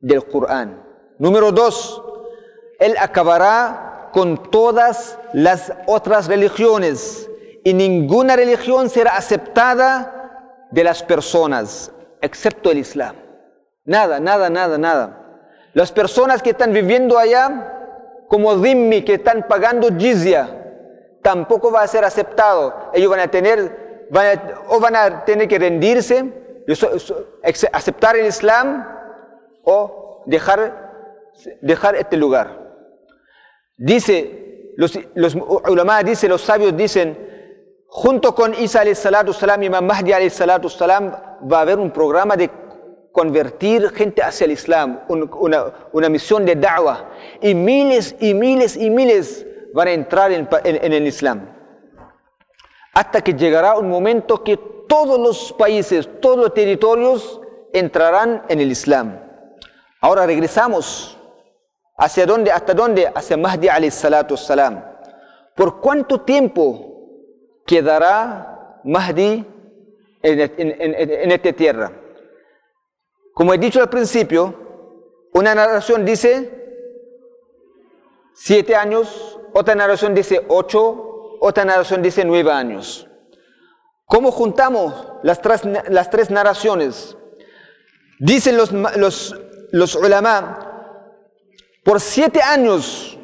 del 0.00 0.26
Corán. 0.26 0.87
Número 1.18 1.52
dos, 1.52 2.02
él 2.78 2.94
acabará 2.98 4.10
con 4.12 4.50
todas 4.50 5.18
las 5.32 5.72
otras 5.86 6.28
religiones 6.28 7.28
y 7.64 7.74
ninguna 7.74 8.36
religión 8.36 8.88
será 8.88 9.16
aceptada 9.16 10.68
de 10.70 10.84
las 10.84 11.02
personas, 11.02 11.92
excepto 12.20 12.70
el 12.70 12.78
Islam. 12.78 13.16
Nada, 13.84 14.20
nada, 14.20 14.48
nada, 14.50 14.78
nada. 14.78 15.18
Las 15.74 15.92
personas 15.92 16.42
que 16.42 16.50
están 16.50 16.72
viviendo 16.72 17.18
allá, 17.18 18.24
como 18.28 18.56
dhimmi, 18.56 19.02
que 19.02 19.14
están 19.14 19.46
pagando 19.48 19.88
jizya, 19.96 20.58
tampoco 21.22 21.70
va 21.70 21.82
a 21.82 21.88
ser 21.88 22.04
aceptado. 22.04 22.90
Ellos 22.92 23.10
van 23.10 23.20
a 23.20 23.30
tener, 23.30 24.08
o 24.68 24.80
van 24.80 24.96
a 24.96 25.24
tener 25.24 25.48
que 25.48 25.58
rendirse, 25.58 26.32
aceptar 27.72 28.16
el 28.16 28.26
Islam 28.26 28.86
o 29.64 30.22
dejar, 30.26 30.87
dejar 31.60 31.96
este 31.96 32.16
lugar. 32.16 32.68
Dice, 33.76 34.72
los, 34.76 34.98
los 35.14 35.34
ulama 35.68 36.02
dicen, 36.02 36.30
los 36.30 36.42
sabios 36.42 36.76
dicen, 36.76 37.16
junto 37.86 38.34
con 38.34 38.54
Isa 38.54 38.80
alayhi 38.80 38.94
salatu 38.94 39.32
salam 39.32 39.60
Mahdi 39.84 40.30
salatu 40.30 40.68
salam, 40.68 41.10
va 41.50 41.58
a 41.58 41.60
haber 41.62 41.78
un 41.78 41.90
programa 41.90 42.36
de 42.36 42.50
convertir 43.12 43.90
gente 43.90 44.22
hacia 44.22 44.44
el 44.44 44.52
Islam, 44.52 45.00
una, 45.08 45.72
una, 45.92 46.08
misión 46.08 46.44
de 46.44 46.54
da'wah. 46.54 47.10
Y 47.42 47.54
miles 47.54 48.14
y 48.20 48.34
miles 48.34 48.76
y 48.76 48.90
miles 48.90 49.46
van 49.74 49.88
a 49.88 49.92
entrar 49.92 50.30
en, 50.30 50.48
en, 50.64 50.92
el 50.92 51.06
Islam. 51.06 51.54
Hasta 52.94 53.20
que 53.22 53.34
llegará 53.34 53.76
un 53.76 53.88
momento 53.88 54.44
que 54.44 54.56
todos 54.88 55.18
los 55.18 55.52
países, 55.52 56.08
todos 56.20 56.36
los 56.36 56.54
territorios 56.54 57.40
entrarán 57.72 58.44
en 58.48 58.60
el 58.60 58.70
Islam. 58.70 59.20
Ahora 60.00 60.26
regresamos 60.26 61.17
¿Hacia 61.98 62.26
dónde? 62.26 62.52
¿Hasta 62.52 62.74
dónde? 62.74 63.10
Hacia 63.12 63.36
Mahdi 63.36 63.90
salam. 63.90 64.84
¿Por 65.56 65.80
cuánto 65.80 66.20
tiempo 66.20 67.60
quedará 67.66 68.80
Mahdi 68.84 69.44
en, 70.22 71.32
esta 71.32 71.52
tierra? 71.52 71.90
Como 73.34 73.52
he 73.52 73.58
dicho 73.58 73.80
al 73.80 73.88
principio, 73.88 75.28
una 75.34 75.56
narración 75.56 76.04
dice 76.04 76.54
siete 78.32 78.76
años, 78.76 79.40
otra 79.52 79.74
narración 79.74 80.14
dice 80.14 80.44
ocho, 80.46 81.36
otra 81.40 81.64
narración 81.64 82.00
dice 82.00 82.24
nueve 82.24 82.52
años. 82.52 83.08
¿Cómo 84.06 84.30
juntamos 84.30 84.94
las 85.24 85.42
tres, 85.42 85.62
las 85.88 86.10
tres 86.10 86.30
narraciones? 86.30 87.16
Dicen 88.20 88.56
los, 88.56 88.70
los, 88.72 89.34
los 89.72 89.94
ulama, 89.96 90.67
por 91.88 92.02
siete 92.02 92.42
años, 92.42 93.18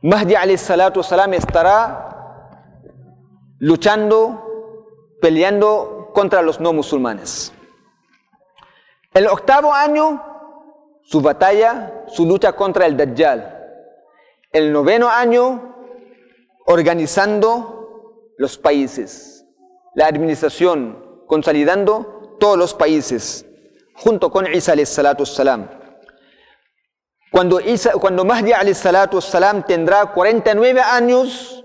Mahdi 0.00 0.56
salam 0.56 1.34
estará 1.34 2.48
luchando, 3.58 5.18
peleando 5.20 6.12
contra 6.14 6.40
los 6.40 6.60
no 6.60 6.72
musulmanes. 6.72 7.52
El 9.12 9.26
octavo 9.26 9.74
año, 9.74 10.22
su 11.02 11.20
batalla, 11.20 12.04
su 12.06 12.26
lucha 12.26 12.52
contra 12.52 12.86
el 12.86 12.96
Dajjal. 12.96 13.58
El 14.52 14.72
noveno 14.72 15.10
año, 15.10 15.74
organizando 16.66 18.34
los 18.38 18.56
países, 18.56 19.44
la 19.96 20.06
administración, 20.06 21.24
consolidando 21.26 22.36
todos 22.38 22.56
los 22.56 22.72
países, 22.72 23.44
junto 23.94 24.30
con 24.30 24.46
Isa 24.54 24.76
salatu 24.86 25.26
salam. 25.26 25.79
Cuando, 27.30 27.60
Isa, 27.60 27.92
cuando 27.92 28.24
Mahdi 28.24 28.52
salam 28.74 29.62
tendrá 29.62 30.06
49 30.06 30.80
años, 30.80 31.64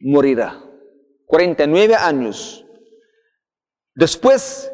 morirá. 0.00 0.60
49 1.26 1.94
años. 1.94 2.64
Después 3.94 4.70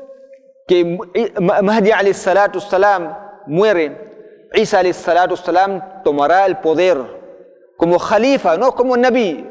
que 0.67 0.99
Mahdi 1.41 2.15
salatu 2.15 2.61
salam 2.61 3.17
muere, 3.47 4.49
Isa 4.55 4.83
salatu 4.93 5.37
salam 5.37 6.03
tomará 6.03 6.47
el 6.47 6.59
poder 6.59 6.99
como 7.77 7.99
Khalifa, 7.99 8.57
no 8.57 8.75
como 8.75 8.97
Nabi, 8.97 9.47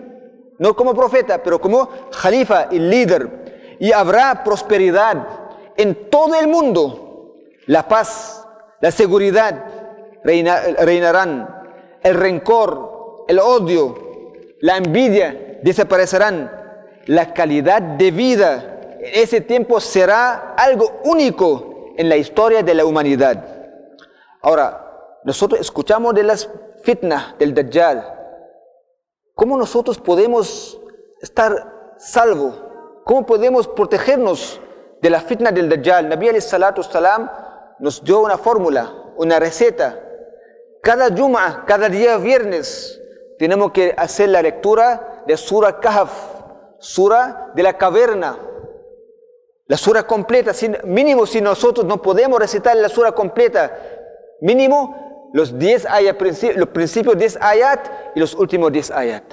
no 0.60 0.76
como 0.76 0.94
profeta, 0.94 1.42
pero 1.42 1.60
como 1.60 1.90
Khalifa 2.22 2.68
y 2.72 2.80
líder. 2.80 3.78
Y 3.80 3.92
habrá 3.92 4.44
prosperidad 4.44 5.28
en 5.76 6.10
todo 6.10 6.36
el 6.40 6.48
mundo, 6.48 7.36
la 7.66 7.88
paz, 7.88 8.48
la 8.80 8.92
seguridad, 8.92 9.83
reinarán. 10.24 11.64
El 12.02 12.16
rencor, 12.16 13.26
el 13.28 13.40
odio, 13.40 13.96
la 14.60 14.78
envidia 14.78 15.60
desaparecerán. 15.62 16.52
La 17.06 17.34
calidad 17.34 17.82
de 17.82 18.12
vida 18.12 18.96
en 19.00 19.22
ese 19.22 19.42
tiempo 19.42 19.80
será 19.80 20.54
algo 20.58 21.02
único 21.04 21.94
en 21.98 22.08
la 22.08 22.16
historia 22.16 22.64
de 22.64 22.74
la 22.74 22.86
humanidad. 22.86 23.46
Ahora, 24.42 25.20
nosotros 25.24 25.60
escuchamos 25.60 26.14
de 26.14 26.24
las 26.24 26.50
fitnas 26.84 27.38
del 27.38 27.54
Dajjal. 27.54 28.20
¿Cómo 29.36 29.58
nosotros 29.58 30.00
podemos 30.00 30.80
estar 31.22 31.96
salvo? 31.98 33.02
¿Cómo 33.06 33.26
podemos 33.26 33.68
protegernos 33.68 34.62
de 35.02 35.10
la 35.10 35.22
fitna 35.22 35.52
del 35.52 35.70
Dajjal? 35.70 36.08
Nabi 36.08 36.30
alayhi 36.30 36.42
salatu 36.42 36.84
salam 36.84 37.30
nos 37.80 38.04
dio 38.04 38.22
una 38.22 38.38
fórmula, 38.38 38.94
una 39.18 39.40
receta 39.40 40.00
cada 40.84 41.16
Juma, 41.16 41.64
cada 41.66 41.88
día 41.88 42.18
viernes, 42.18 43.02
tenemos 43.40 43.72
que 43.72 43.96
hacer 43.98 44.28
la 44.30 44.42
lectura 44.42 45.24
de 45.26 45.38
Sura 45.38 45.80
Kahf, 45.80 46.12
Sura 46.78 47.52
de 47.56 47.64
la 47.64 47.78
caverna. 47.78 48.38
La 49.68 49.78
Sura 49.78 50.04
completa, 50.04 50.52
mínimo 50.84 51.26
si 51.26 51.40
nosotros 51.40 51.86
no 51.86 52.02
podemos 52.02 52.38
recitar 52.38 52.76
la 52.76 52.90
Sura 52.90 53.14
completa, 53.14 53.72
mínimo 54.42 55.30
los 55.34 55.58
10 55.58 55.86
ayat, 55.86 56.22
los 56.56 56.70
principios 56.70 57.18
10 57.18 57.38
ayat 57.42 57.88
y 58.14 58.20
los 58.20 58.36
últimos 58.36 58.70
10 58.70 58.92
ayat. 58.92 59.24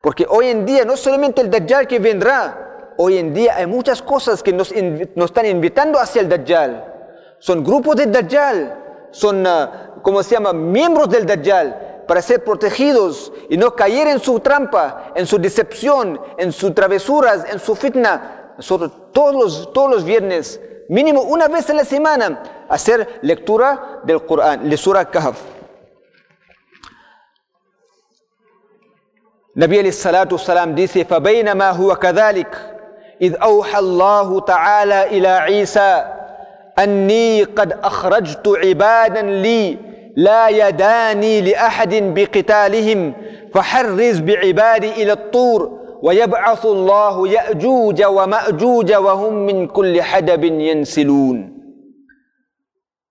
Porque 0.00 0.24
hoy 0.26 0.48
en 0.48 0.64
día 0.64 0.86
no 0.86 0.96
solamente 0.96 1.42
el 1.42 1.50
Dajjal 1.50 1.86
que 1.86 1.98
vendrá, 1.98 2.94
hoy 2.96 3.18
en 3.18 3.34
día 3.34 3.56
hay 3.56 3.66
muchas 3.66 4.00
cosas 4.00 4.42
que 4.42 4.54
nos, 4.54 4.72
están 4.72 5.44
invitando 5.44 5.98
hacia 5.98 6.22
el 6.22 6.30
Dajjal. 6.30 6.94
Son 7.40 7.62
grupos 7.62 7.96
del 7.96 8.10
Dajjal, 8.10 9.08
son, 9.10 9.46
uh, 9.46 9.87
¿cómo 10.01 10.21
se 10.23 10.35
llama?, 10.35 10.53
miembros 10.53 11.09
del 11.09 11.25
Dajjal, 11.25 12.03
para 12.07 12.21
ser 12.21 12.43
protegidos 12.43 13.31
y 13.49 13.57
no 13.57 13.75
caer 13.75 14.07
en 14.07 14.19
su 14.19 14.39
trampa, 14.39 15.11
en 15.15 15.25
su 15.25 15.37
decepción, 15.37 16.19
en 16.37 16.51
sus 16.51 16.73
travesuras, 16.75 17.45
en 17.51 17.59
su 17.59 17.75
fitna. 17.75 18.53
Nosotros 18.57 18.91
todos 19.13 19.33
los, 19.33 19.73
todos 19.73 19.89
los 19.89 20.03
viernes, 20.03 20.59
mínimo 20.89 21.21
una 21.21 21.47
vez 21.47 21.69
en 21.69 21.77
la 21.77 21.85
semana, 21.85 22.43
hacer 22.69 23.19
lectura 23.21 24.01
del 24.03 24.25
Corán, 24.25 24.69
de 24.69 24.77
Surah 24.77 25.05
Kahf. 25.05 25.39
Nabi 29.55 29.79
alayhi 29.79 29.93
salatu 29.93 30.37
salam 30.37 30.73
dice, 30.75 31.05
فَبَيْنَمَا 31.05 31.71
هُوَ 31.71 31.95
كَذَلِكَ 31.95 32.51
إِذْ 33.21 33.35
أَوْحَى 33.41 33.79
اللَّهُ 33.79 34.41
تَعَالَى 34.41 35.17
إِلَى 35.17 35.27
عِيسَى 35.27 36.05
أني 36.79 37.43
قد 37.43 37.71
أخرجت 37.71 38.47
عبادا 38.47 39.21
لي 39.21 39.77
لا 40.18 40.48
يداني 40.48 41.40
لأحد 41.40 41.94
بقتالهم 41.94 43.14
فحرز 43.54 44.18
بعبادي 44.20 44.90
إلى 45.02 45.12
الطور 45.12 45.78
ويبعث 46.02 46.66
الله 46.66 47.28
يأجوج 47.28 48.02
ومأجوج 48.04 48.92
وهم 48.92 49.34
من 49.34 49.66
كل 49.66 50.02
حدب 50.02 50.44
ينسلون 50.44 51.58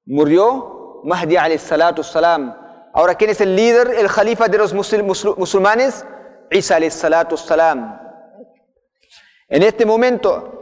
Murió 0.09 1.01
Mahdi 1.03 1.35
salam. 1.57 2.55
Ahora, 2.93 3.15
¿quién 3.15 3.29
es 3.29 3.41
el 3.41 3.57
líder, 3.57 3.93
el 3.99 4.07
jalifa 4.07 4.47
de 4.47 4.57
los 4.57 4.73
musulmanes? 4.73 6.05
Isa 6.49 6.77
alayhi 6.77 6.91
salatu 6.91 7.35
salam. 7.35 7.99
En 9.49 9.63
este 9.63 9.85
momento, 9.85 10.61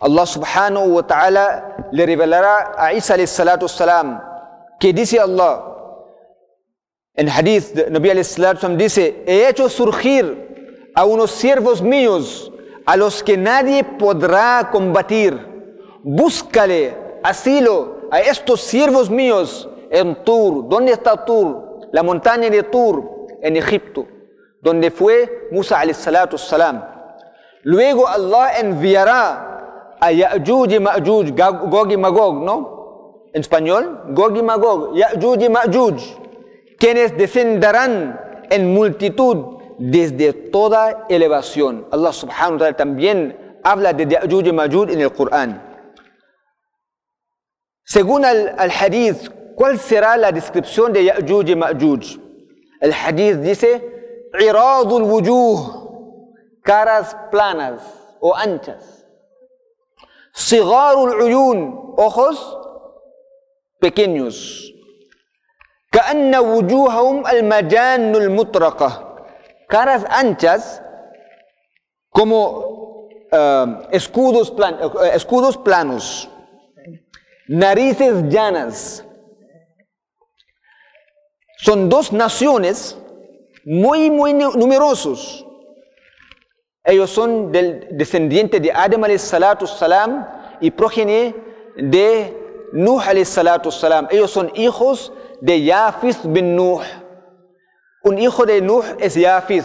Allah 0.00 0.26
subhanahu 0.26 0.96
wa 0.96 1.06
ta'ala 1.06 1.76
le 1.92 2.06
revelará 2.06 2.72
a 2.76 2.92
Isa 2.92 3.16
salam 3.24 4.20
que 4.80 4.92
dice 4.92 5.20
Allah 5.20 5.71
en 7.14 7.28
hadith 7.28 7.74
de 7.74 7.90
Nabi 7.90 8.24
salam 8.24 8.76
dice 8.76 9.22
he 9.26 9.48
hecho 9.48 9.68
surgir 9.68 10.90
a 10.94 11.04
unos 11.04 11.30
siervos 11.30 11.82
míos 11.82 12.52
a 12.86 12.96
los 12.96 13.22
que 13.22 13.36
nadie 13.36 13.84
podrá 13.84 14.70
combatir 14.70 15.38
búscale 16.02 16.96
asilo 17.22 18.08
a 18.10 18.20
estos 18.20 18.60
siervos 18.60 19.10
míos 19.10 19.68
en 19.90 20.24
Tur 20.24 20.68
¿dónde 20.68 20.92
está 20.92 21.24
Tur? 21.24 21.80
la 21.92 22.02
montaña 22.02 22.48
de 22.48 22.62
Tur 22.62 23.26
en 23.42 23.56
Egipto 23.56 24.06
donde 24.60 24.90
fue 24.90 25.48
Musa 25.52 25.78
alayhi 25.78 25.94
salatu 25.94 26.38
salam 26.38 26.82
luego 27.62 28.08
Allah 28.08 28.58
enviará 28.58 29.52
a 30.02 30.10
Ya'juj 30.10 30.72
y 30.72 30.80
Ma'juj, 30.80 31.30
Gog 31.70 31.92
y 31.92 31.96
Magog, 31.96 32.42
¿no? 32.42 33.28
En 33.32 33.40
español, 33.40 34.00
Gog 34.08 34.36
y 34.36 34.42
Magog, 34.42 34.96
Ya'juj 34.96 35.42
y 35.44 35.48
Ma'juj, 35.48 36.21
quienes 36.82 37.16
descenderán 37.16 38.44
en 38.50 38.74
multitud 38.74 39.62
desde 39.78 40.32
toda 40.32 41.06
elevación. 41.08 41.86
Allah 41.92 42.12
subhanahu 42.12 42.54
wa 42.54 42.58
ta'ala 42.58 42.76
también 42.76 43.60
habla 43.62 43.92
de 43.92 44.08
Ya'juj 44.08 44.48
y 44.48 44.52
Ma'juj 44.52 44.90
en 44.90 45.00
el 45.00 45.12
Corán. 45.12 45.62
Según 47.84 48.24
el, 48.24 48.48
el 48.58 48.70
hadith, 48.72 49.30
¿cuál 49.54 49.78
será 49.78 50.16
la 50.16 50.32
descripción 50.32 50.92
de 50.92 51.04
Ya'juj 51.04 51.50
y 51.50 51.54
Ma'juj? 51.54 52.18
El 52.80 52.92
hadith 52.92 53.36
dice, 53.36 54.26
Iradul 54.40 55.04
wujuh, 55.04 56.58
caras 56.64 57.16
planas 57.30 57.80
o 58.18 58.34
anchas. 58.34 59.06
Sigarul 60.32 61.22
uyun, 61.22 61.94
ojos 61.96 62.58
pequeños. 63.78 64.71
كأن 65.91 66.35
وجوههم 66.35 67.27
المجان 67.27 68.15
المطرقة 68.15 69.03
caras 69.69 70.05
anchas 70.09 70.81
como 72.09 73.09
uh, 73.31 73.87
escudos, 73.91 74.49
plan, 74.51 74.77
uh, 74.81 75.03
escudos 75.13 75.57
planos 75.57 76.29
narices 77.47 78.23
llanas 78.29 79.03
son 81.57 81.89
dos 81.89 82.13
naciones 82.13 82.97
muy 83.65 84.09
muy 84.09 84.33
numerosos 84.33 85.47
ellos 86.87 87.09
son 87.09 87.51
del 87.51 87.89
descendiente 87.91 88.61
de 88.61 88.71
Adam 88.71 89.03
salatu 89.17 89.67
salam 89.67 90.25
y 90.61 90.71
progenie 90.71 91.35
de 91.75 92.33
Nuh 92.71 93.01
salatu 93.25 93.71
salam. 93.71 94.07
Ellos 94.09 94.31
son 94.31 94.51
hijos 94.55 95.11
de 95.30 95.30
Yafis 95.42 96.18
bin 96.24 96.56
Nuh. 96.56 96.82
Un 98.04 98.18
hijo 98.18 98.46
de 98.46 98.60
Nuh 98.60 98.84
es 98.98 99.14
Yafis. 99.14 99.64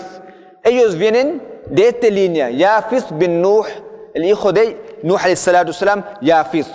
Ellos 0.63 0.95
vienen 0.95 1.41
de 1.69 1.89
esta 1.89 2.07
línea. 2.07 2.49
Yafis 2.49 3.05
bin 3.11 3.41
Nuh, 3.41 3.65
el 4.13 4.25
hijo 4.25 4.51
de 4.51 4.99
Nuh 5.03 5.19
salatu 5.35 5.73
salam, 5.73 6.03
Yafis. 6.21 6.67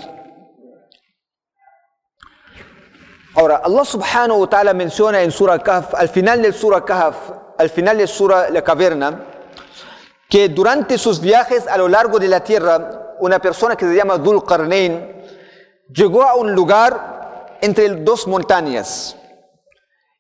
Ahora, 3.35 3.63
Allah 3.65 3.85
subhanahu 3.85 4.41
wa 4.41 4.47
ta'ala 4.47 4.75
menciona 4.75 5.23
en 5.23 5.31
Surah 5.31 5.59
Kahf, 5.59 5.95
al 5.95 6.09
final 6.09 6.43
del 6.43 6.53
Surah 6.53 6.85
Kahf, 6.85 7.17
al 7.59 7.71
final 7.71 7.97
de 7.97 8.07
Surah 8.07 8.51
La 8.51 8.63
Caverna, 8.63 9.25
que 10.29 10.51
durante 10.51 10.99
sus 10.99 11.19
viajes 11.21 11.67
a 11.67 11.79
lo 11.79 11.89
largo 11.89 12.19
de 12.19 12.29
la 12.29 12.45
tierra, 12.45 13.15
una 13.21 13.39
persona 13.39 13.75
que 13.75 13.87
se 13.87 13.95
llama 13.95 14.19
Dhul 14.19 14.45
Qarnain 14.45 15.23
llegó 15.89 16.23
a 16.25 16.35
un 16.35 16.53
lugar 16.53 17.12
entre 17.63 17.89
dos 17.89 18.27
montañas. 18.27 19.17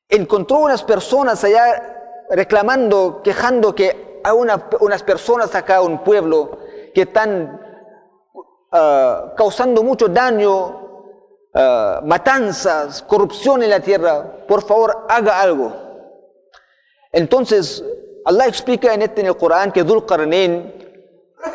Encontró 0.08 0.60
unas 0.60 0.82
personas 0.84 1.42
allá 1.42 2.24
reclamando, 2.30 3.20
quejando 3.22 3.74
que 3.74 4.20
hay 4.24 4.32
unas 4.80 5.02
personas 5.02 5.54
acá, 5.54 5.82
un 5.82 6.04
pueblo, 6.04 6.58
que 6.94 7.02
están 7.02 7.60
ah, 8.70 9.34
causando 9.36 9.82
mucho 9.82 10.06
daño, 10.06 11.10
ah, 11.52 12.00
matanzas, 12.04 13.02
corrupción 13.02 13.62
en 13.64 13.70
la 13.70 13.80
tierra. 13.80 14.46
Por 14.46 14.62
favor, 14.62 15.06
haga 15.08 15.40
algo. 15.40 15.72
Entonces 17.10 17.84
Allah 18.24 18.46
explica 18.46 18.94
en, 18.94 19.02
este, 19.02 19.20
en 19.20 19.26
el 19.26 19.36
Corán 19.36 19.72
que 19.72 19.82
Dhul 19.82 20.06
Qarnain, 20.06 20.72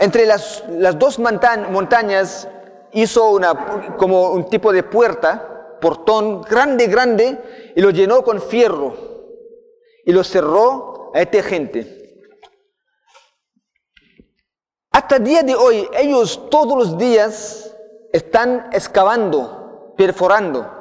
entre 0.01 0.25
las, 0.25 0.65
las 0.67 0.99
dos 0.99 1.17
montañas, 1.17 2.49
hizo 2.91 3.31
una, 3.31 3.95
como 3.95 4.31
un 4.31 4.49
tipo 4.49 4.73
de 4.73 4.83
puerta, 4.83 5.56
portón 5.79 6.41
grande, 6.41 6.87
grande, 6.87 7.73
y 7.75 7.81
lo 7.81 7.89
llenó 7.89 8.23
con 8.23 8.41
fierro 8.41 8.95
y 10.05 10.11
lo 10.11 10.23
cerró 10.23 11.11
a 11.13 11.21
esta 11.21 11.43
gente. 11.43 11.93
Hasta 14.91 15.17
el 15.17 15.23
día 15.23 15.43
de 15.43 15.55
hoy, 15.55 15.87
ellos 15.93 16.49
todos 16.49 16.77
los 16.77 16.97
días 16.97 17.75
están 18.11 18.69
excavando, 18.71 19.93
perforando 19.95 20.77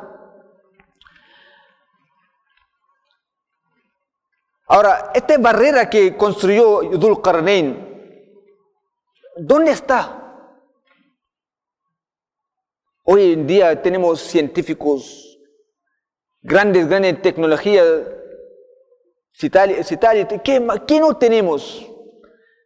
Ahora, 4.69 5.13
esta 5.15 5.39
barrera 5.39 5.89
que 5.89 6.17
construyó 6.17 6.83
Yudul 6.83 7.23
Qarnain, 7.23 8.35
¿dónde 9.37 9.71
está? 9.71 10.26
Hoy 13.09 13.35
en 13.35 13.47
día 13.47 13.81
tenemos 13.81 14.21
científicos, 14.21 15.39
grandes, 16.43 16.89
grandes 16.89 17.23
tecnologías, 17.23 17.87
¿qué, 20.43 20.67
¿qué 20.89 21.01
no 21.01 21.17
tenemos? 21.17 21.87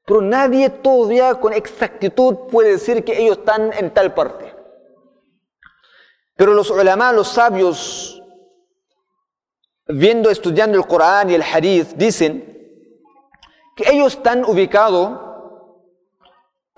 Pero 0.07 0.22
nadie 0.22 0.70
todavía 0.70 1.35
con 1.35 1.53
exactitud 1.53 2.48
puede 2.50 2.70
decir 2.70 3.05
que 3.05 3.20
ellos 3.20 3.37
están 3.37 3.70
en 3.74 3.92
tal 3.92 4.14
parte. 4.14 4.57
Pero 6.37 6.55
los 6.55 6.70
ulama, 6.70 7.12
los 7.12 7.29
sabios, 7.29 8.22
viendo, 9.88 10.31
estudiando 10.31 10.79
el 10.79 10.87
Corán 10.87 11.29
y 11.29 11.35
el 11.35 11.42
Hadith, 11.42 11.88
dicen 11.96 12.46
que 13.76 13.90
ellos 13.92 14.16
están 14.16 14.46
ubicados 14.46 15.20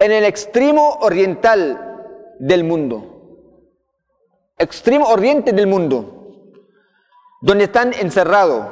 en 0.01 0.11
el 0.11 0.25
extremo 0.25 0.99
oriental 1.01 2.35
del 2.41 2.65
mundo. 2.65 3.12
Extremo 4.59 5.09
oriente 5.09 5.53
del 5.53 5.67
mundo, 5.67 6.61
donde 7.41 7.65
están 7.65 7.93
encerrados. 7.95 8.67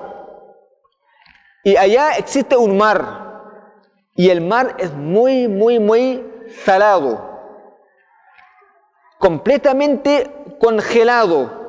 Y 1.64 1.76
allá 1.76 2.12
existe 2.12 2.56
un 2.56 2.76
mar. 2.76 3.28
Y 4.14 4.30
el 4.30 4.40
mar 4.40 4.76
es 4.78 4.92
muy, 4.92 5.48
muy, 5.48 5.78
muy 5.78 6.24
salado. 6.64 7.28
Completamente 9.18 10.30
congelado 10.58 11.60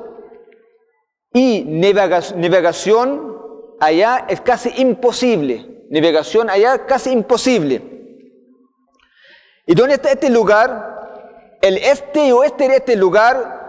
Y 1.34 1.64
navegación 1.66 3.38
allá 3.80 4.26
es 4.28 4.40
casi 4.40 4.70
imposible. 4.80 5.86
Navegación 5.90 6.50
allá 6.50 6.86
casi 6.86 7.10
imposible. 7.10 7.82
¿Y 9.66 9.74
dónde 9.74 9.94
está 9.94 10.10
este 10.12 10.30
lugar? 10.30 11.58
El 11.62 11.78
este 11.78 12.26
y 12.26 12.32
oeste 12.32 12.68
de 12.68 12.76
este 12.76 12.96
lugar 12.96 13.61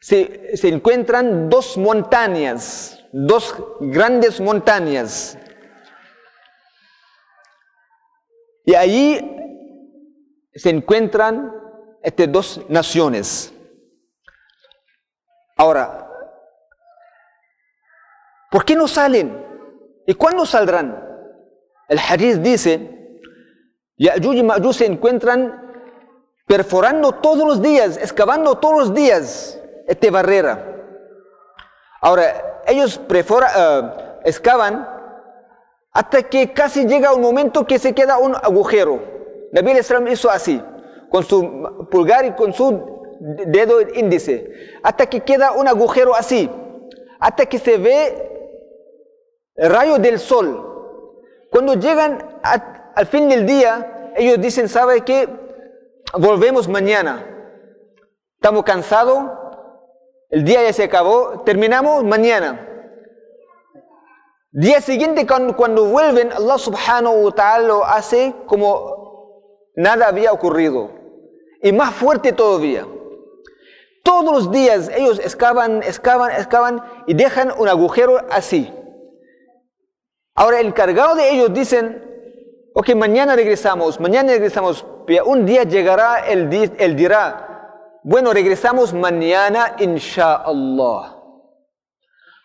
se, 0.00 0.68
encuentran 0.68 1.48
dos 1.48 1.76
montañas, 1.76 3.04
dos 3.12 3.54
grandes 3.80 4.40
montañas. 4.40 5.38
Y 8.64 8.74
allí 8.74 9.20
se 10.54 10.70
encuentran 10.70 11.52
estas 12.02 12.30
dos 12.32 12.60
naciones. 12.68 13.52
Ahora, 15.56 16.10
¿por 18.50 18.64
qué 18.64 18.74
no 18.74 18.88
salen? 18.88 19.44
¿Y 20.06 20.14
cuándo 20.14 20.44
saldrán? 20.44 21.02
El 21.88 21.98
hadith 21.98 22.38
dice, 22.38 23.20
Ya'juj 23.96 24.34
y 24.34 24.42
Ma'juj 24.42 24.74
se 24.74 24.86
encuentran 24.86 25.62
perforando 26.46 27.12
todos 27.12 27.46
los 27.46 27.62
días, 27.62 27.96
excavando 27.96 28.58
todos 28.58 28.88
los 28.88 28.94
días 28.94 29.60
esta 29.86 30.10
barrera. 30.10 30.76
Ahora, 32.00 32.62
ellos 32.66 33.00
uh, 33.08 33.90
excavan 34.24 34.88
hasta 35.92 36.22
que 36.24 36.52
casi 36.52 36.86
llega 36.86 37.14
un 37.14 37.22
momento 37.22 37.66
que 37.66 37.78
se 37.78 37.94
queda 37.94 38.18
un 38.18 38.34
agujero. 38.34 39.00
David 39.52 39.78
Islam 39.78 40.08
hizo 40.08 40.30
así, 40.30 40.62
con 41.10 41.24
su 41.24 41.88
pulgar 41.90 42.26
y 42.26 42.32
con 42.32 42.52
su 42.52 43.16
dedo 43.18 43.80
índice, 43.80 44.52
hasta 44.82 45.06
que 45.06 45.20
queda 45.20 45.52
un 45.52 45.68
agujero 45.68 46.14
así, 46.14 46.50
hasta 47.18 47.46
que 47.46 47.58
se 47.58 47.78
ve 47.78 48.60
el 49.54 49.70
rayo 49.70 49.98
del 49.98 50.18
sol. 50.18 50.74
Cuando 51.50 51.74
llegan 51.74 52.40
al 52.42 53.06
fin 53.06 53.28
del 53.28 53.46
día, 53.46 54.12
ellos 54.16 54.38
dicen, 54.40 54.68
¿sabe 54.68 55.00
qué? 55.02 55.28
Volvemos 56.18 56.68
mañana. 56.68 57.24
Estamos 58.34 58.64
cansados, 58.64 59.30
el 60.30 60.44
día 60.44 60.62
ya 60.62 60.72
se 60.72 60.84
acabó, 60.84 61.42
terminamos 61.44 62.02
mañana. 62.04 62.66
Día 64.50 64.80
siguiente, 64.80 65.26
cuando, 65.26 65.84
vuelven, 65.84 66.32
Allah 66.32 66.58
subhanahu 66.58 67.26
wa 67.26 67.32
ta'ala 67.32 67.74
hace 67.88 68.34
como 68.46 69.70
nada 69.76 70.08
había 70.08 70.32
ocurrido. 70.32 70.90
Y 71.62 71.72
más 71.72 71.94
fuerte 71.94 72.32
todavía. 72.32 72.86
Todos 74.02 74.32
los 74.32 74.50
días 74.50 74.90
ellos 74.94 75.18
excavan, 75.18 75.82
excavan, 75.82 76.30
excavan 76.30 76.82
y 77.06 77.14
dejan 77.14 77.52
un 77.58 77.68
agujero 77.68 78.18
así. 78.30 78.72
Ahora 80.34 80.60
el 80.60 80.68
encargado 80.68 81.16
de 81.16 81.30
ellos 81.30 81.52
dicen, 81.52 82.04
ok, 82.74 82.94
mañana 82.94 83.36
regresamos, 83.36 84.00
mañana 84.00 84.32
regresamos. 84.32 84.86
Un 85.24 85.44
día 85.44 85.64
llegará, 85.64 86.26
él, 86.28 86.72
él 86.78 86.96
dirá, 86.96 87.55
bueno, 88.08 88.32
regresamos 88.32 88.94
mañana, 88.94 89.74
inshallah. 89.80 91.16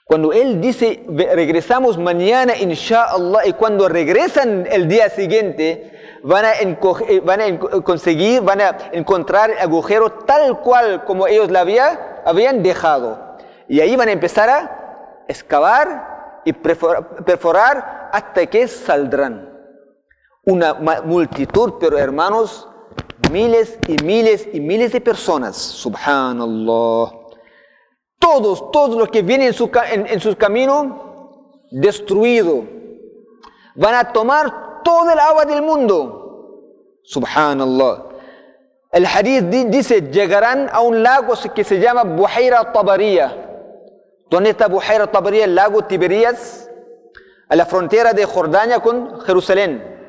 Cuando 0.05 0.33
Él 0.33 0.59
dice, 0.59 1.05
regresamos 1.07 1.99
mañana, 1.99 2.57
inshallah, 2.57 3.45
y 3.45 3.53
cuando 3.53 3.87
regresan 3.87 4.65
el 4.71 4.87
día 4.87 5.11
siguiente, 5.11 6.17
van 6.23 6.45
a, 6.45 6.53
eh, 6.53 7.21
van 7.23 7.41
a 7.41 7.59
conseguir, 7.83 8.41
van 8.41 8.59
a 8.59 8.75
encontrar 8.91 9.51
el 9.51 9.59
agujero 9.59 10.11
tal 10.11 10.61
cual 10.61 11.05
como 11.05 11.27
ellos 11.27 11.51
la 11.51 11.59
había, 11.59 12.23
habían 12.25 12.63
dejado. 12.63 13.37
Y 13.67 13.81
ahí 13.81 13.95
van 13.95 14.09
a 14.09 14.13
empezar 14.13 14.49
a 14.49 15.23
excavar 15.27 16.41
y 16.43 16.53
perforar 16.53 18.09
hasta 18.11 18.47
que 18.47 18.67
saldrán. 18.67 19.47
Una 20.43 20.73
multitud, 20.73 21.73
pero 21.79 21.99
hermanos, 21.99 22.67
miles 23.31 23.79
y 23.87 24.03
miles 24.03 24.47
y 24.53 24.59
miles 24.59 24.91
de 24.91 25.01
personas. 25.01 25.55
Subhanallah 25.57 27.21
todos, 28.21 28.71
todos 28.71 28.95
los 28.95 29.09
que 29.09 29.23
vienen 29.23 29.47
en 29.47 29.53
su, 29.53 29.69
en, 29.73 30.35
camino, 30.35 31.57
destruido. 31.71 32.63
Van 33.75 33.95
a 33.95 34.13
tomar 34.13 34.83
todo 34.83 35.11
el 35.11 35.19
agua 35.19 35.43
del 35.43 35.63
mundo. 35.63 36.99
Subhanallah. 37.03 38.05
El 38.91 39.05
hadith 39.07 39.45
dice, 39.69 40.01
llegarán 40.11 40.69
a 40.71 40.81
un 40.81 41.01
lago 41.01 41.33
que 41.53 41.63
se 41.63 41.79
llama 41.79 42.03
Buhaira 42.03 42.71
Tabariya. 42.71 43.35
¿Dónde 44.29 44.51
está 44.51 44.67
Buhaira 44.67 45.07
Tabariya? 45.07 45.45
El 45.45 45.55
lago 45.55 45.83
Tiberías, 45.85 46.69
a 47.49 47.55
la 47.55 47.65
frontera 47.65 48.13
de 48.13 48.25
Jordania 48.25 48.79
con 48.81 49.19
Jerusalén. 49.21 50.00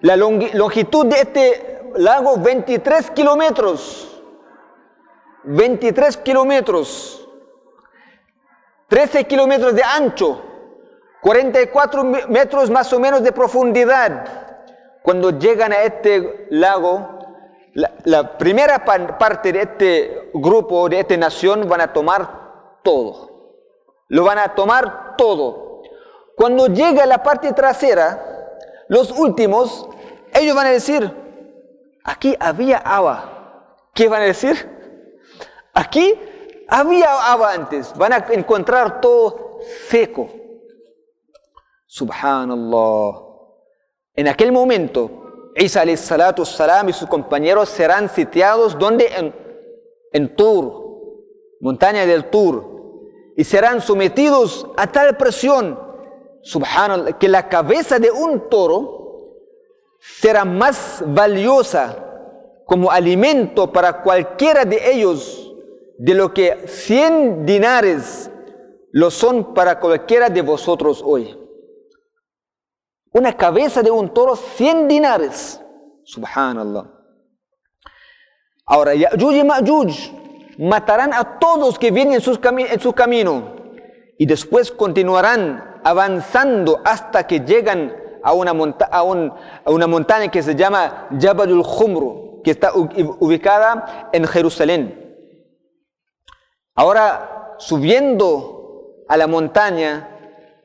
La 0.00 0.16
longitud 0.16 1.06
de 1.06 1.20
este 1.20 1.82
lago, 1.96 2.36
23 2.38 3.10
kilómetros. 3.10 4.10
23 5.44 6.16
kilómetros, 6.18 7.26
13 8.88 9.24
kilómetros 9.24 9.74
de 9.74 9.82
ancho, 9.82 10.42
44 11.22 12.04
metros 12.04 12.70
más 12.70 12.92
o 12.92 13.00
menos 13.00 13.22
de 13.22 13.32
profundidad. 13.32 14.26
Cuando 15.02 15.38
llegan 15.38 15.72
a 15.72 15.82
este 15.82 16.46
lago, 16.50 17.18
la, 17.72 18.36
primera 18.36 18.84
parte 18.84 19.52
de 19.52 19.62
este 19.62 20.30
grupo, 20.34 20.88
de 20.88 21.00
esta 21.00 21.16
nación, 21.16 21.68
van 21.68 21.80
a 21.80 21.92
tomar 21.92 22.80
todo. 22.82 23.30
Lo 24.08 24.24
van 24.24 24.38
a 24.38 24.54
tomar 24.54 25.16
todo. 25.16 25.82
Cuando 26.36 26.66
llega 26.66 27.06
la 27.06 27.22
parte 27.22 27.52
trasera, 27.52 28.39
los 28.90 29.12
últimos, 29.12 29.88
ellos 30.34 30.56
van 30.56 30.66
a 30.66 30.70
decir, 30.70 31.14
aquí 32.02 32.34
había 32.40 32.78
agua. 32.78 33.86
¿Qué 33.94 34.08
van 34.08 34.22
a 34.22 34.24
decir? 34.24 34.68
Aquí 35.72 36.18
había 36.66 37.32
agua 37.32 37.52
antes, 37.52 37.96
van 37.96 38.14
a 38.14 38.26
encontrar 38.32 39.00
todo 39.00 39.60
seco. 39.88 40.28
Subhanallah. 41.86 43.12
En 44.16 44.26
aquel 44.26 44.50
momento, 44.50 45.52
Isa 45.54 45.84
salatu 45.96 46.44
salam 46.44 46.88
y 46.88 46.92
sus 46.92 47.08
compañeros 47.08 47.68
serán 47.68 48.08
sitiados 48.08 48.76
donde 48.76 49.06
en, 49.06 49.32
en 50.12 50.34
Tur, 50.34 51.22
montaña 51.60 52.04
del 52.06 52.28
Tur, 52.28 53.06
y 53.36 53.44
serán 53.44 53.80
sometidos 53.80 54.66
a 54.76 54.88
tal 54.88 55.16
presión, 55.16 55.89
subhanallah, 56.42 57.18
que 57.18 57.28
la 57.28 57.48
cabeza 57.48 57.98
de 57.98 58.10
un 58.10 58.48
toro 58.48 59.00
será 60.00 60.44
más 60.44 61.02
valiosa 61.06 62.06
como 62.66 62.90
alimento 62.90 63.72
para 63.72 64.02
cualquiera 64.02 64.64
de 64.64 64.92
ellos 64.92 65.52
de 65.98 66.14
lo 66.14 66.32
que 66.32 66.66
100 66.66 67.44
dinares 67.44 68.30
lo 68.92 69.10
son 69.10 69.54
para 69.54 69.78
cualquiera 69.78 70.30
de 70.30 70.42
vosotros 70.42 71.02
hoy. 71.04 71.36
Una 73.12 73.36
cabeza 73.36 73.82
de 73.82 73.90
un 73.90 74.14
toro, 74.14 74.36
100 74.36 74.88
dinares. 74.88 75.60
Subhanallah. 76.04 76.90
Ahora, 78.66 78.94
Ya'juj 78.94 79.34
y 79.34 79.44
Ma'juj 79.44 80.56
matarán 80.58 81.12
a 81.12 81.38
todos 81.38 81.78
que 81.78 81.90
vienen 81.90 82.20
en, 82.22 82.58
en 82.60 82.80
su 82.80 82.92
camino 82.92 83.56
y 84.16 84.26
después 84.26 84.70
continuarán 84.70 85.69
avanzando 85.84 86.80
hasta 86.84 87.26
que 87.26 87.40
llegan 87.40 87.94
a 88.22 88.32
una, 88.32 88.52
a, 88.90 89.02
una 89.02 89.86
montaña 89.86 90.30
que 90.30 90.42
se 90.42 90.54
llama 90.54 91.08
Jabalul 91.18 91.64
Khumru, 91.64 92.42
que 92.42 92.52
está 92.52 92.72
ubicada 92.74 94.08
en 94.12 94.26
Jerusalén. 94.26 95.16
Ahora, 96.74 97.54
subiendo 97.58 99.04
a 99.08 99.16
la 99.16 99.26
montaña, 99.26 100.08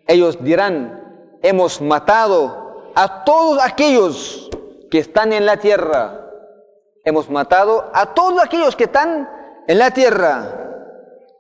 ellos 0.08 0.38
dirán, 0.44 1.38
hemos 1.42 1.82
matado 1.82 2.92
a 2.96 3.24
todos 3.24 3.60
aquellos 3.62 4.50
que 4.90 5.00
están 5.00 5.34
en 5.34 5.46
la 5.46 5.58
tierra. 5.58 6.22
Hemos 7.04 7.30
matado 7.30 7.90
a 7.94 8.14
todos 8.14 8.42
aquellos 8.44 8.76
que 8.76 8.86
están 8.86 9.30
en 9.68 9.80
la 9.80 9.92
tierra. 9.92 10.72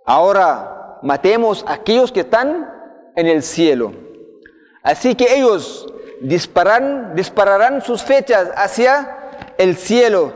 Ahora 0.05 0.99
matemos 1.01 1.63
a 1.67 1.73
aquellos 1.73 2.11
que 2.11 2.21
están 2.21 2.74
en 3.15 3.28
el 3.28 3.43
cielo. 3.43 3.93
Así 4.84 5.15
que 5.15 5.36
ellos 5.36 5.88
dispararán, 6.21 7.15
dispararán 7.15 7.82
sus 7.82 8.04
fechas 8.04 8.49
hacia 8.56 9.54
el 9.58 9.75
cielo. 9.75 10.34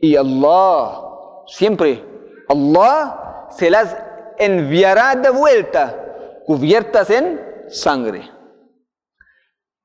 Y 0.00 0.16
Allah, 0.16 1.00
siempre, 1.46 2.04
Allah 2.48 3.48
se 3.50 3.70
las 3.70 3.96
enviará 4.38 5.14
de 5.16 5.30
vuelta, 5.30 6.42
cubiertas 6.46 7.10
en 7.10 7.40
sangre. 7.68 8.30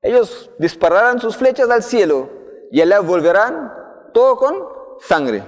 Ellos 0.02 0.50
dispararán 0.58 1.20
sus 1.20 1.36
flechas 1.36 1.68
al 1.70 1.82
cielo 1.82 2.30
y 2.70 2.80
allá 2.80 3.00
volverán 3.00 3.72
todo 4.12 4.36
con 4.36 4.56
sangre. 5.00 5.42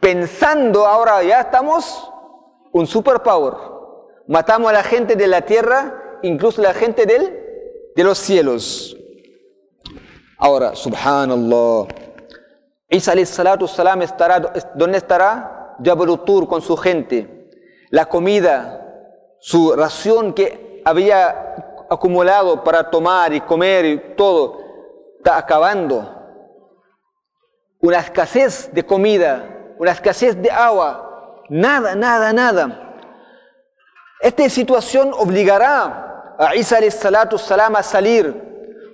pensando 0.00 0.86
ahora 0.86 1.22
ya 1.22 1.40
estamos 1.40 2.10
un 2.72 2.86
superpower. 2.86 3.73
Matamos 4.26 4.70
a 4.70 4.72
la 4.72 4.82
gente 4.82 5.16
de 5.16 5.26
la 5.26 5.42
tierra, 5.42 6.18
incluso 6.22 6.62
la 6.62 6.72
gente 6.72 7.04
del, 7.04 7.38
de 7.94 8.04
los 8.04 8.16
cielos. 8.18 8.96
Ahora, 10.38 10.74
subhanallah. 10.74 11.86
Isa 12.88 13.26
salatu 13.26 13.68
salam 13.68 14.02
estará, 14.02 14.40
¿dónde 14.74 14.98
estará? 14.98 15.76
Jabal 15.82 16.24
Tur 16.24 16.48
con 16.48 16.62
su 16.62 16.76
gente. 16.76 17.50
La 17.90 18.06
comida, 18.06 18.80
su 19.40 19.74
ración 19.74 20.32
que 20.32 20.82
había 20.84 21.84
acumulado 21.90 22.64
para 22.64 22.90
tomar 22.90 23.32
y 23.34 23.40
comer 23.42 23.84
y 23.84 23.98
todo, 24.16 24.58
está 25.18 25.36
acabando. 25.36 26.10
Una 27.80 27.98
escasez 27.98 28.70
de 28.72 28.84
comida, 28.84 29.74
una 29.78 29.90
escasez 29.90 30.40
de 30.40 30.50
agua, 30.50 31.42
nada, 31.50 31.94
nada, 31.94 32.32
nada. 32.32 32.93
Esta 34.24 34.48
situación 34.48 35.12
obligará 35.12 36.34
a 36.38 36.56
Isa 36.56 36.80
salatu 36.90 37.36
salam 37.36 37.76
a 37.76 37.82
salir 37.82 38.32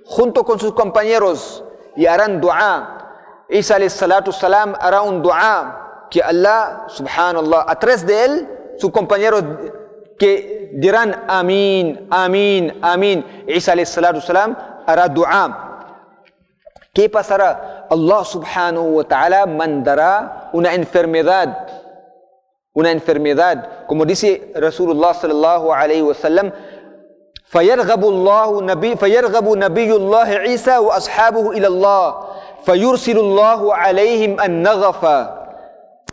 junto 0.03 0.43
con 0.43 0.59
sus 0.59 0.73
compañeros 0.73 1.63
y 1.95 2.05
harán 2.05 2.41
dua 2.41 3.45
Isa 3.47 3.79
salatu 3.89 4.33
salam 4.33 4.75
hará 4.77 5.01
un 5.01 5.21
dua 5.21 6.07
que 6.11 6.21
Allah, 6.21 6.83
subhanallah, 6.89 7.63
a 7.65 7.79
través 7.79 8.05
de 8.05 8.25
él, 8.25 8.49
sus 8.77 8.91
compañeros 8.91 9.41
que 10.19 10.71
dirán 10.73 11.23
amén, 11.29 12.07
amén, 12.11 12.77
amén. 12.81 13.45
Isa 13.47 13.73
salatu 13.85 14.19
salam 14.19 14.57
hará 14.85 15.07
dua. 15.07 15.87
¿Qué 16.93 17.07
pasará? 17.07 17.87
Allah 17.89 18.25
subhanahu 18.25 18.99
wa 18.99 19.03
ta'ala 19.05 19.45
mandará 19.45 20.49
una 20.51 20.73
enfermedad. 20.73 21.80
Una 22.73 22.91
enfermedad. 22.91 23.85
Como 23.87 24.05
dice 24.05 24.51
Rasulullah 24.55 25.13
sallallahu 25.13 25.73
alayhi 25.73 26.01
wa 26.01 26.13
sallam, 26.13 26.51
فيرغب 27.51 28.03
الله 28.05 28.61
نبي 28.61 28.95
فيرغب 28.95 29.57
نبي 29.57 29.91
الله 29.95 30.25
عيسى 30.47 30.77
واصحابه 30.77 31.51
إلى 31.51 31.67
الله 31.67 32.15
فيرسل 32.65 33.17
الله 33.19 33.75
عليهم 33.75 34.39
النغف 34.39 35.01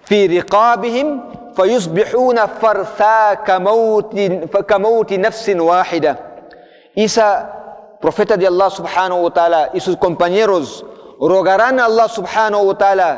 في 0.04 0.26
رقابهم 0.26 1.06
فيصبحون 1.56 2.46
فرثا 2.46 3.34
كموت 3.34 4.14
كموت 4.68 5.12
نفس 5.12 5.48
واحدة 5.48 6.12
عيسى 6.98 7.46
profeta 8.00 8.36
de 8.38 8.46
Allah 8.46 8.70
subhanahu 8.70 9.26
wa 9.26 9.30
ta'ala 9.34 9.70
y 9.74 9.80
sus 9.80 9.96
compañeros 9.96 10.86
rogarán 11.20 11.78
a 11.80 11.86
Allah 11.86 12.06
subhanahu 12.08 12.70
wa 12.70 12.78
ta'ala 12.78 13.10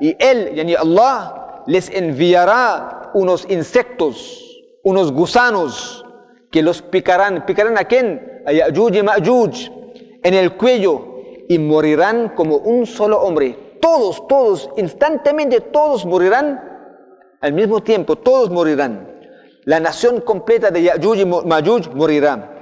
y 0.00 0.12
él, 0.20 0.52
yani 0.52 0.76
Allah, 0.76 1.45
les 1.66 1.90
enviará 1.90 3.10
unos 3.14 3.46
insectos, 3.50 4.62
unos 4.82 5.12
gusanos 5.12 6.04
que 6.50 6.62
los 6.62 6.82
picarán. 6.82 7.44
¿Picarán 7.44 7.76
a 7.78 7.84
quién? 7.84 8.42
A 8.46 8.52
Ya'juj 8.52 8.94
y 8.94 9.02
Ma'juj 9.02 9.70
en 10.22 10.34
el 10.34 10.56
cuello 10.56 11.16
y 11.48 11.58
morirán 11.58 12.30
como 12.30 12.56
un 12.56 12.86
solo 12.86 13.20
hombre. 13.20 13.78
Todos, 13.80 14.26
todos, 14.28 14.70
instantáneamente 14.76 15.60
todos 15.60 16.04
morirán 16.06 16.60
al 17.40 17.52
mismo 17.52 17.82
tiempo, 17.82 18.16
todos 18.16 18.50
morirán. 18.50 19.14
La 19.64 19.80
nación 19.80 20.20
completa 20.20 20.70
de 20.70 20.82
Ya'juj 20.84 21.16
y 21.18 21.24
Ma'juj 21.24 21.94
morirá. 21.94 22.52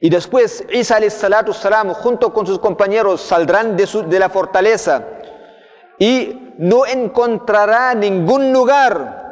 Y 0.00 0.10
después 0.10 0.64
Isa 0.72 0.98
salatu 1.10 1.52
junto 1.94 2.32
con 2.32 2.44
sus 2.44 2.58
compañeros 2.58 3.20
saldrán 3.20 3.76
de 3.76 4.18
la 4.18 4.28
fortaleza 4.28 5.21
y 5.99 6.53
no 6.57 6.85
encontrará 6.85 7.93
ningún 7.93 8.53
lugar, 8.53 9.25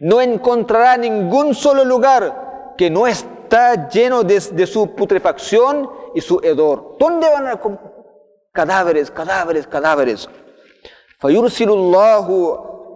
no 0.00 0.20
encontrará 0.20 0.96
ningún 0.96 1.54
solo 1.54 1.84
lugar 1.84 2.74
que 2.76 2.90
no 2.90 3.06
está 3.06 3.88
lleno 3.88 4.22
de, 4.22 4.38
de 4.40 4.66
su 4.66 4.94
putrefacción 4.94 5.88
y 6.14 6.20
su 6.20 6.40
hedor. 6.42 6.96
¿Dónde 6.98 7.28
van 7.30 7.46
a 7.46 7.60
cadáveres, 8.52 9.10
cadáveres, 9.10 9.66
cadáveres? 9.66 10.28
فيرسل 11.20 11.70
الله 11.70 12.26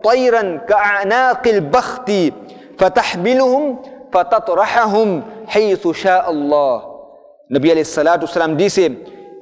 طيرا 0.05 0.43
كأعناق 0.69 1.45
البخت 1.49 2.11
فتحملهم 2.79 3.83
فتطرحهم 4.13 5.23
حيث 5.49 5.89
شاء 5.89 6.31
الله 6.31 6.91
Nabi 7.51 7.67
alayhi 7.75 7.85
salatu 7.85 8.31
salam 8.31 8.55
dice 8.55 8.95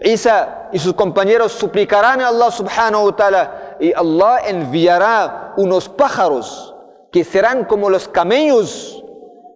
Isa 0.02 0.68
y 0.72 0.78
sus 0.78 0.94
compañeros 0.94 1.52
suplicarán 1.52 2.20
a 2.20 2.28
Allah 2.28 2.50
subhanahu 2.50 3.06
wa 3.06 3.16
ta'ala 3.16 3.76
y 3.80 3.92
Allah 3.92 4.38
enviará 4.46 5.54
unos 5.56 5.88
pájaros 5.88 6.74
que 7.10 7.24
serán 7.24 7.64
como 7.64 7.90
los 7.90 8.06
camellos 8.06 9.02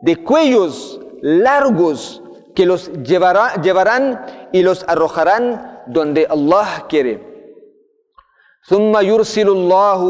de 0.00 0.16
cuellos 0.16 1.00
largos 1.20 2.22
que 2.54 2.66
los 2.66 2.90
llevará, 3.02 3.54
llevarán 3.62 4.26
y 4.52 4.62
los 4.62 4.84
arrojarán 4.88 5.82
donde 5.86 6.26
Allah 6.28 6.86
quiere. 6.88 7.32
ثم 8.62 8.94
يرسل 8.98 9.48
الله 9.48 10.00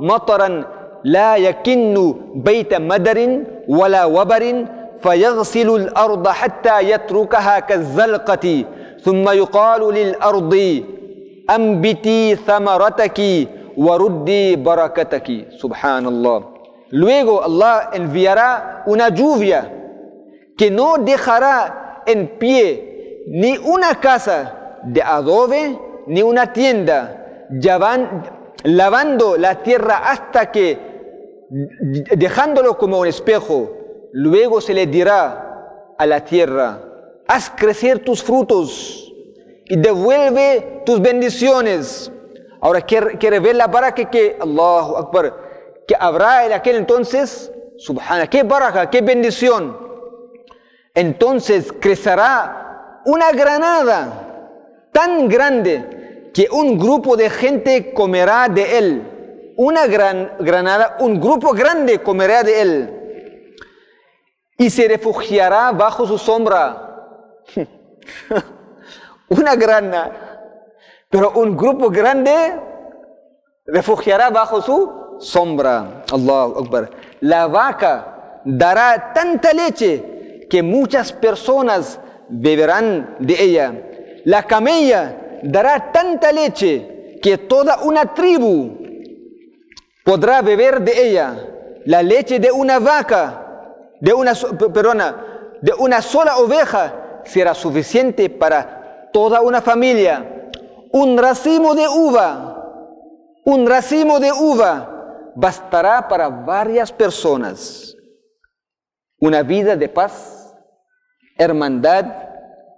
مطرا 0.00 0.64
لا 1.04 1.36
يكن 1.36 2.14
بيت 2.44 2.74
مدر 2.74 3.18
ولا 3.68 4.04
وبر 4.04 4.66
فيغسل 5.02 5.68
الأرض 5.76 6.28
حتى 6.28 6.80
يتركها 6.90 7.58
كالزلقة 7.60 8.64
ثم 9.04 9.28
يقال 9.28 9.94
للأرض 9.94 10.82
أنبتي 11.50 12.36
ثمرتك 12.36 13.20
وردي 13.76 14.56
بركتك 14.56 15.28
سبحان 15.62 16.06
الله 16.06 16.52
Luego 16.92 17.42
Allah 17.42 17.88
enviará 17.94 18.82
una 18.84 19.08
lluvia 19.08 19.64
que 20.58 20.70
no 20.70 20.98
dejará 20.98 22.02
en 22.06 22.38
pie 22.38 23.24
ni 23.28 23.56
una 23.56 23.94
casa 23.94 24.78
de 24.84 25.00
adobe 25.00 25.78
ni 26.06 26.22
una 26.22 26.52
tienda, 26.52 27.48
lavando 28.64 29.36
la 29.38 29.62
tierra 29.62 30.02
hasta 30.10 30.50
que, 30.50 30.78
dejándolo 32.16 32.76
como 32.76 32.98
un 33.00 33.06
espejo, 33.06 33.70
luego 34.12 34.60
se 34.60 34.74
le 34.74 34.86
dirá 34.86 35.94
a 35.96 36.06
la 36.06 36.24
tierra, 36.24 36.78
haz 37.27 37.51
crecer 37.55 37.99
tus 37.99 38.23
frutos 38.23 39.13
y 39.65 39.75
devuelve 39.77 40.83
tus 40.85 41.01
bendiciones. 41.01 42.11
Ahora 42.61 42.81
quiere, 42.81 43.39
ver 43.39 43.55
la 43.55 43.67
baraka 43.67 44.09
que, 44.09 44.37
Allahu 44.39 44.97
Akbar, 44.97 45.35
que 45.87 45.95
habrá 45.99 46.45
en 46.45 46.53
aquel 46.53 46.77
entonces, 46.77 47.51
subhana, 47.77 48.27
qué 48.27 48.43
baraka, 48.43 48.89
qué 48.89 49.01
bendición 49.01 49.87
entonces 50.97 51.71
crecerá 51.79 53.03
una 53.05 53.31
granada 53.31 54.89
tan 54.91 55.29
grande 55.29 56.31
que 56.33 56.47
un 56.51 56.79
grupo 56.79 57.15
de 57.15 57.29
gente 57.29 57.93
comerá 57.93 58.49
de 58.49 58.79
él. 58.79 59.53
Una 59.57 59.85
gran 59.85 60.33
granada, 60.39 60.97
un 60.99 61.21
grupo 61.21 61.53
grande 61.53 61.99
comerá 61.99 62.41
de 62.41 62.61
él 62.61 62.93
y 64.57 64.71
se 64.71 64.87
refugiará 64.87 65.71
bajo 65.71 66.07
su 66.07 66.17
sombra. 66.17 66.86
una 69.29 69.55
granada, 69.55 70.11
pero 71.09 71.31
un 71.31 71.55
grupo 71.55 71.89
grande 71.89 72.59
refugiará 73.65 74.29
bajo 74.29 74.61
su 74.61 75.17
sombra. 75.19 76.03
Allahu 76.11 76.59
Akbar. 76.63 76.89
La 77.21 77.47
vaca 77.47 78.41
dará 78.45 79.13
tanta 79.13 79.53
leche 79.53 80.47
que 80.49 80.63
muchas 80.63 81.11
personas 81.11 81.99
beberán 82.29 83.15
de 83.19 83.41
ella. 83.41 83.73
La 84.25 84.43
camella 84.43 85.39
dará 85.43 85.91
tanta 85.91 86.31
leche 86.31 87.19
que 87.21 87.37
toda 87.37 87.79
una 87.83 88.13
tribu 88.13 88.77
podrá 90.03 90.41
beber 90.41 90.81
de 90.81 91.09
ella. 91.09 91.35
La 91.85 92.03
leche 92.03 92.39
de 92.39 92.51
una 92.51 92.79
vaca, 92.79 93.73
de 93.99 94.13
una, 94.13 94.33
de 95.61 95.73
una 95.77 96.01
sola 96.01 96.37
oveja 96.37 96.93
será 97.27 97.53
suficiente 97.53 98.29
para 98.29 99.09
toda 99.11 99.41
una 99.41 99.61
familia. 99.61 100.49
Un 100.91 101.17
racimo 101.17 101.75
de 101.75 101.87
uva, 101.87 102.53
un 103.45 103.67
racimo 103.67 104.19
de 104.19 104.31
uva 104.31 105.31
bastará 105.35 106.07
para 106.07 106.29
varias 106.29 106.91
personas. 106.91 107.95
Una 109.19 109.43
vida 109.43 109.75
de 109.75 109.89
paz 109.89 110.37
hermandad, 111.37 112.05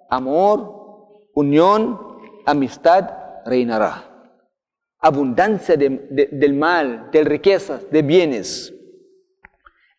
amor, 0.10 1.24
unión, 1.34 2.00
amistad 2.46 3.10
reinará. 3.46 4.06
Abundancia 5.00 5.78
del 5.78 6.54
mal, 6.54 7.10
de 7.12 7.24
riquezas, 7.24 7.90
de 7.90 8.02
bienes. 8.02 8.74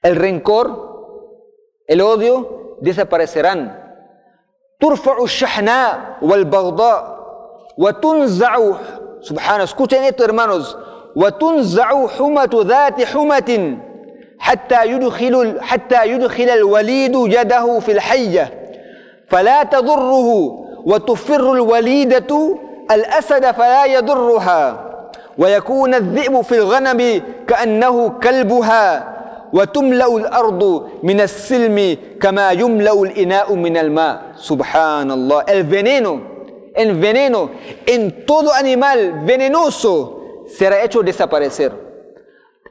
El 0.03 0.17
rencor, 0.17 1.79
el 1.87 2.03
odio 2.03 2.77
desaparecerán. 2.83 3.80
ترفع 4.81 5.23
الشحناء 5.23 6.01
والبغضاء 6.23 7.21
وتنزع 7.79 8.73
subhanahu 9.21 9.69
escuchen 9.69 10.03
esto 10.09 10.25
hermanos 10.25 10.77
وتنزع 11.17 12.07
حمة 12.07 12.51
ذات 12.55 13.03
حمة 13.03 13.77
حتى 14.39 14.87
يدخل 14.87 15.61
حتى 15.61 16.07
يدخل 16.07 16.49
الوليد 16.51 17.15
يده 17.17 17.79
في 17.79 17.93
الحية. 17.93 18.45
فلا 19.29 19.63
تضره 19.63 20.29
وتفر 20.85 21.53
الوليدة 21.53 22.59
الأسد 22.91 23.51
فلا 23.51 23.85
يضرها. 23.85 24.91
ويكون 25.39 25.95
الذئب 25.95 26.41
في 26.41 26.55
الغنم 26.55 27.23
كأنه 27.49 28.09
كلبها. 28.09 29.20
وتملأ 29.54 30.18
الأرض 30.18 30.90
من 31.04 31.22
السلم 31.22 31.98
كما 32.22 32.52
يملأ 32.52 32.94
الإناء 33.04 33.54
من 33.56 33.78
الماء 33.78 34.22
سبحان 34.36 35.12
الله 35.12 35.44
el 35.48 35.64
veneno 35.64 36.22
el 36.76 36.94
veneno 37.00 37.52
en 37.86 38.26
todo 38.26 38.52
animal 38.54 39.24
venenoso 39.26 40.44
será 40.48 40.84
hecho 40.84 41.02
desaparecer 41.04 41.72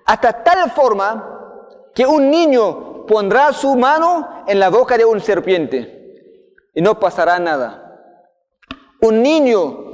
hasta 0.05 0.45
tal 0.45 0.71
forma 0.71 1.89
que 1.95 2.07
un 2.07 2.31
niño 2.31 3.07
pondrá 3.07 3.53
su 3.53 3.75
mano 3.77 4.45
en 4.47 4.61
la 4.61 4.69
boca 4.69 4.99
de 4.99 5.05
un 5.05 5.21
serpiente 5.21 6.29
y 6.75 6.83
no 6.83 6.99
pasará 7.01 7.39
nada 7.39 7.99
un 9.01 9.23
niño 9.23 9.85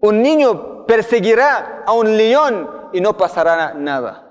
un 0.00 0.22
niño 0.22 0.86
perseguirá 0.86 1.84
a 1.86 1.92
un 1.92 2.16
león 2.16 2.70
y 2.92 3.00
no 3.00 3.16
pasará 3.16 3.74
nada 3.74 4.25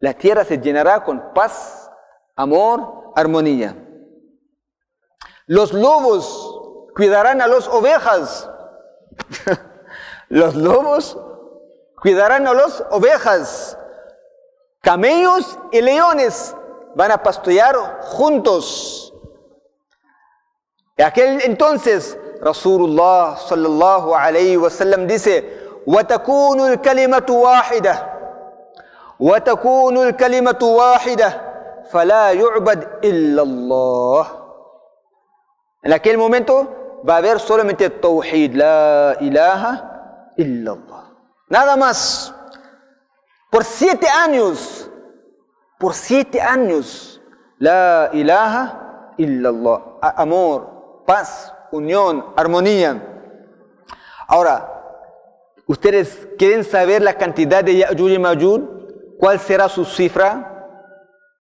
la 0.00 0.14
tierra 0.14 0.44
se 0.44 0.58
llenará 0.58 1.02
con 1.04 1.32
paz, 1.32 1.90
amor, 2.34 3.12
armonía. 3.14 3.76
Los 5.46 5.72
lobos 5.72 6.90
cuidarán 6.94 7.40
a 7.40 7.46
las 7.46 7.68
ovejas. 7.68 8.50
los 10.28 10.54
lobos 10.54 11.18
cuidarán 12.00 12.46
a 12.46 12.54
las 12.54 12.84
ovejas. 12.90 13.78
Camellos 14.82 15.58
y 15.72 15.80
leones 15.80 16.54
van 16.94 17.10
a 17.10 17.22
pastorear 17.22 18.00
juntos. 18.02 19.14
Y 20.96 21.02
aquel 21.02 21.40
entonces 21.42 22.18
Rasulullah 22.40 23.36
sallallahu 23.36 24.14
alayhi 24.14 24.56
wa 24.56 24.70
sallam 24.70 25.06
dice, 25.06 25.64
وتكون 25.86 26.60
الكلمة 26.72 27.26
واحدة 27.30 28.16
وتكون 29.20 29.96
الكلمة 30.08 30.58
واحدة 30.62 31.40
فلا 31.90 32.32
يعبد 32.32 32.88
إلا 33.04 33.42
الله 33.42 34.26
En 35.82 35.92
aquel 35.92 36.18
momento 36.18 37.00
va 37.04 37.14
a 37.14 37.18
haber 37.18 37.38
solamente 37.38 37.88
Tawhid, 37.90 38.56
la 38.56 39.16
ilaha 39.20 40.32
illallah. 40.36 41.14
Nada 41.48 41.76
más. 41.76 42.34
Por 43.50 43.62
siete 43.62 44.08
años, 44.08 44.90
por 45.78 45.94
siete 45.94 46.40
años, 46.40 47.20
la 47.58 48.10
ilaha 48.12 49.12
illallah. 49.16 49.80
Amor, 50.02 51.04
paz, 51.06 51.54
unión, 51.70 52.24
armonía. 52.36 53.00
Ahora, 54.26 54.68
¿ustedes 55.68 56.28
quieren 56.36 56.64
saber 56.64 57.00
la 57.00 57.14
cantidad 57.14 57.62
de 57.62 57.76
Ya'juj 57.76 58.10
y 58.10 58.18
Ma'juj? 58.18 58.60
¿Cuál 59.21 59.39
será 59.39 59.69
su 59.69 59.85
cifra? 59.85 60.50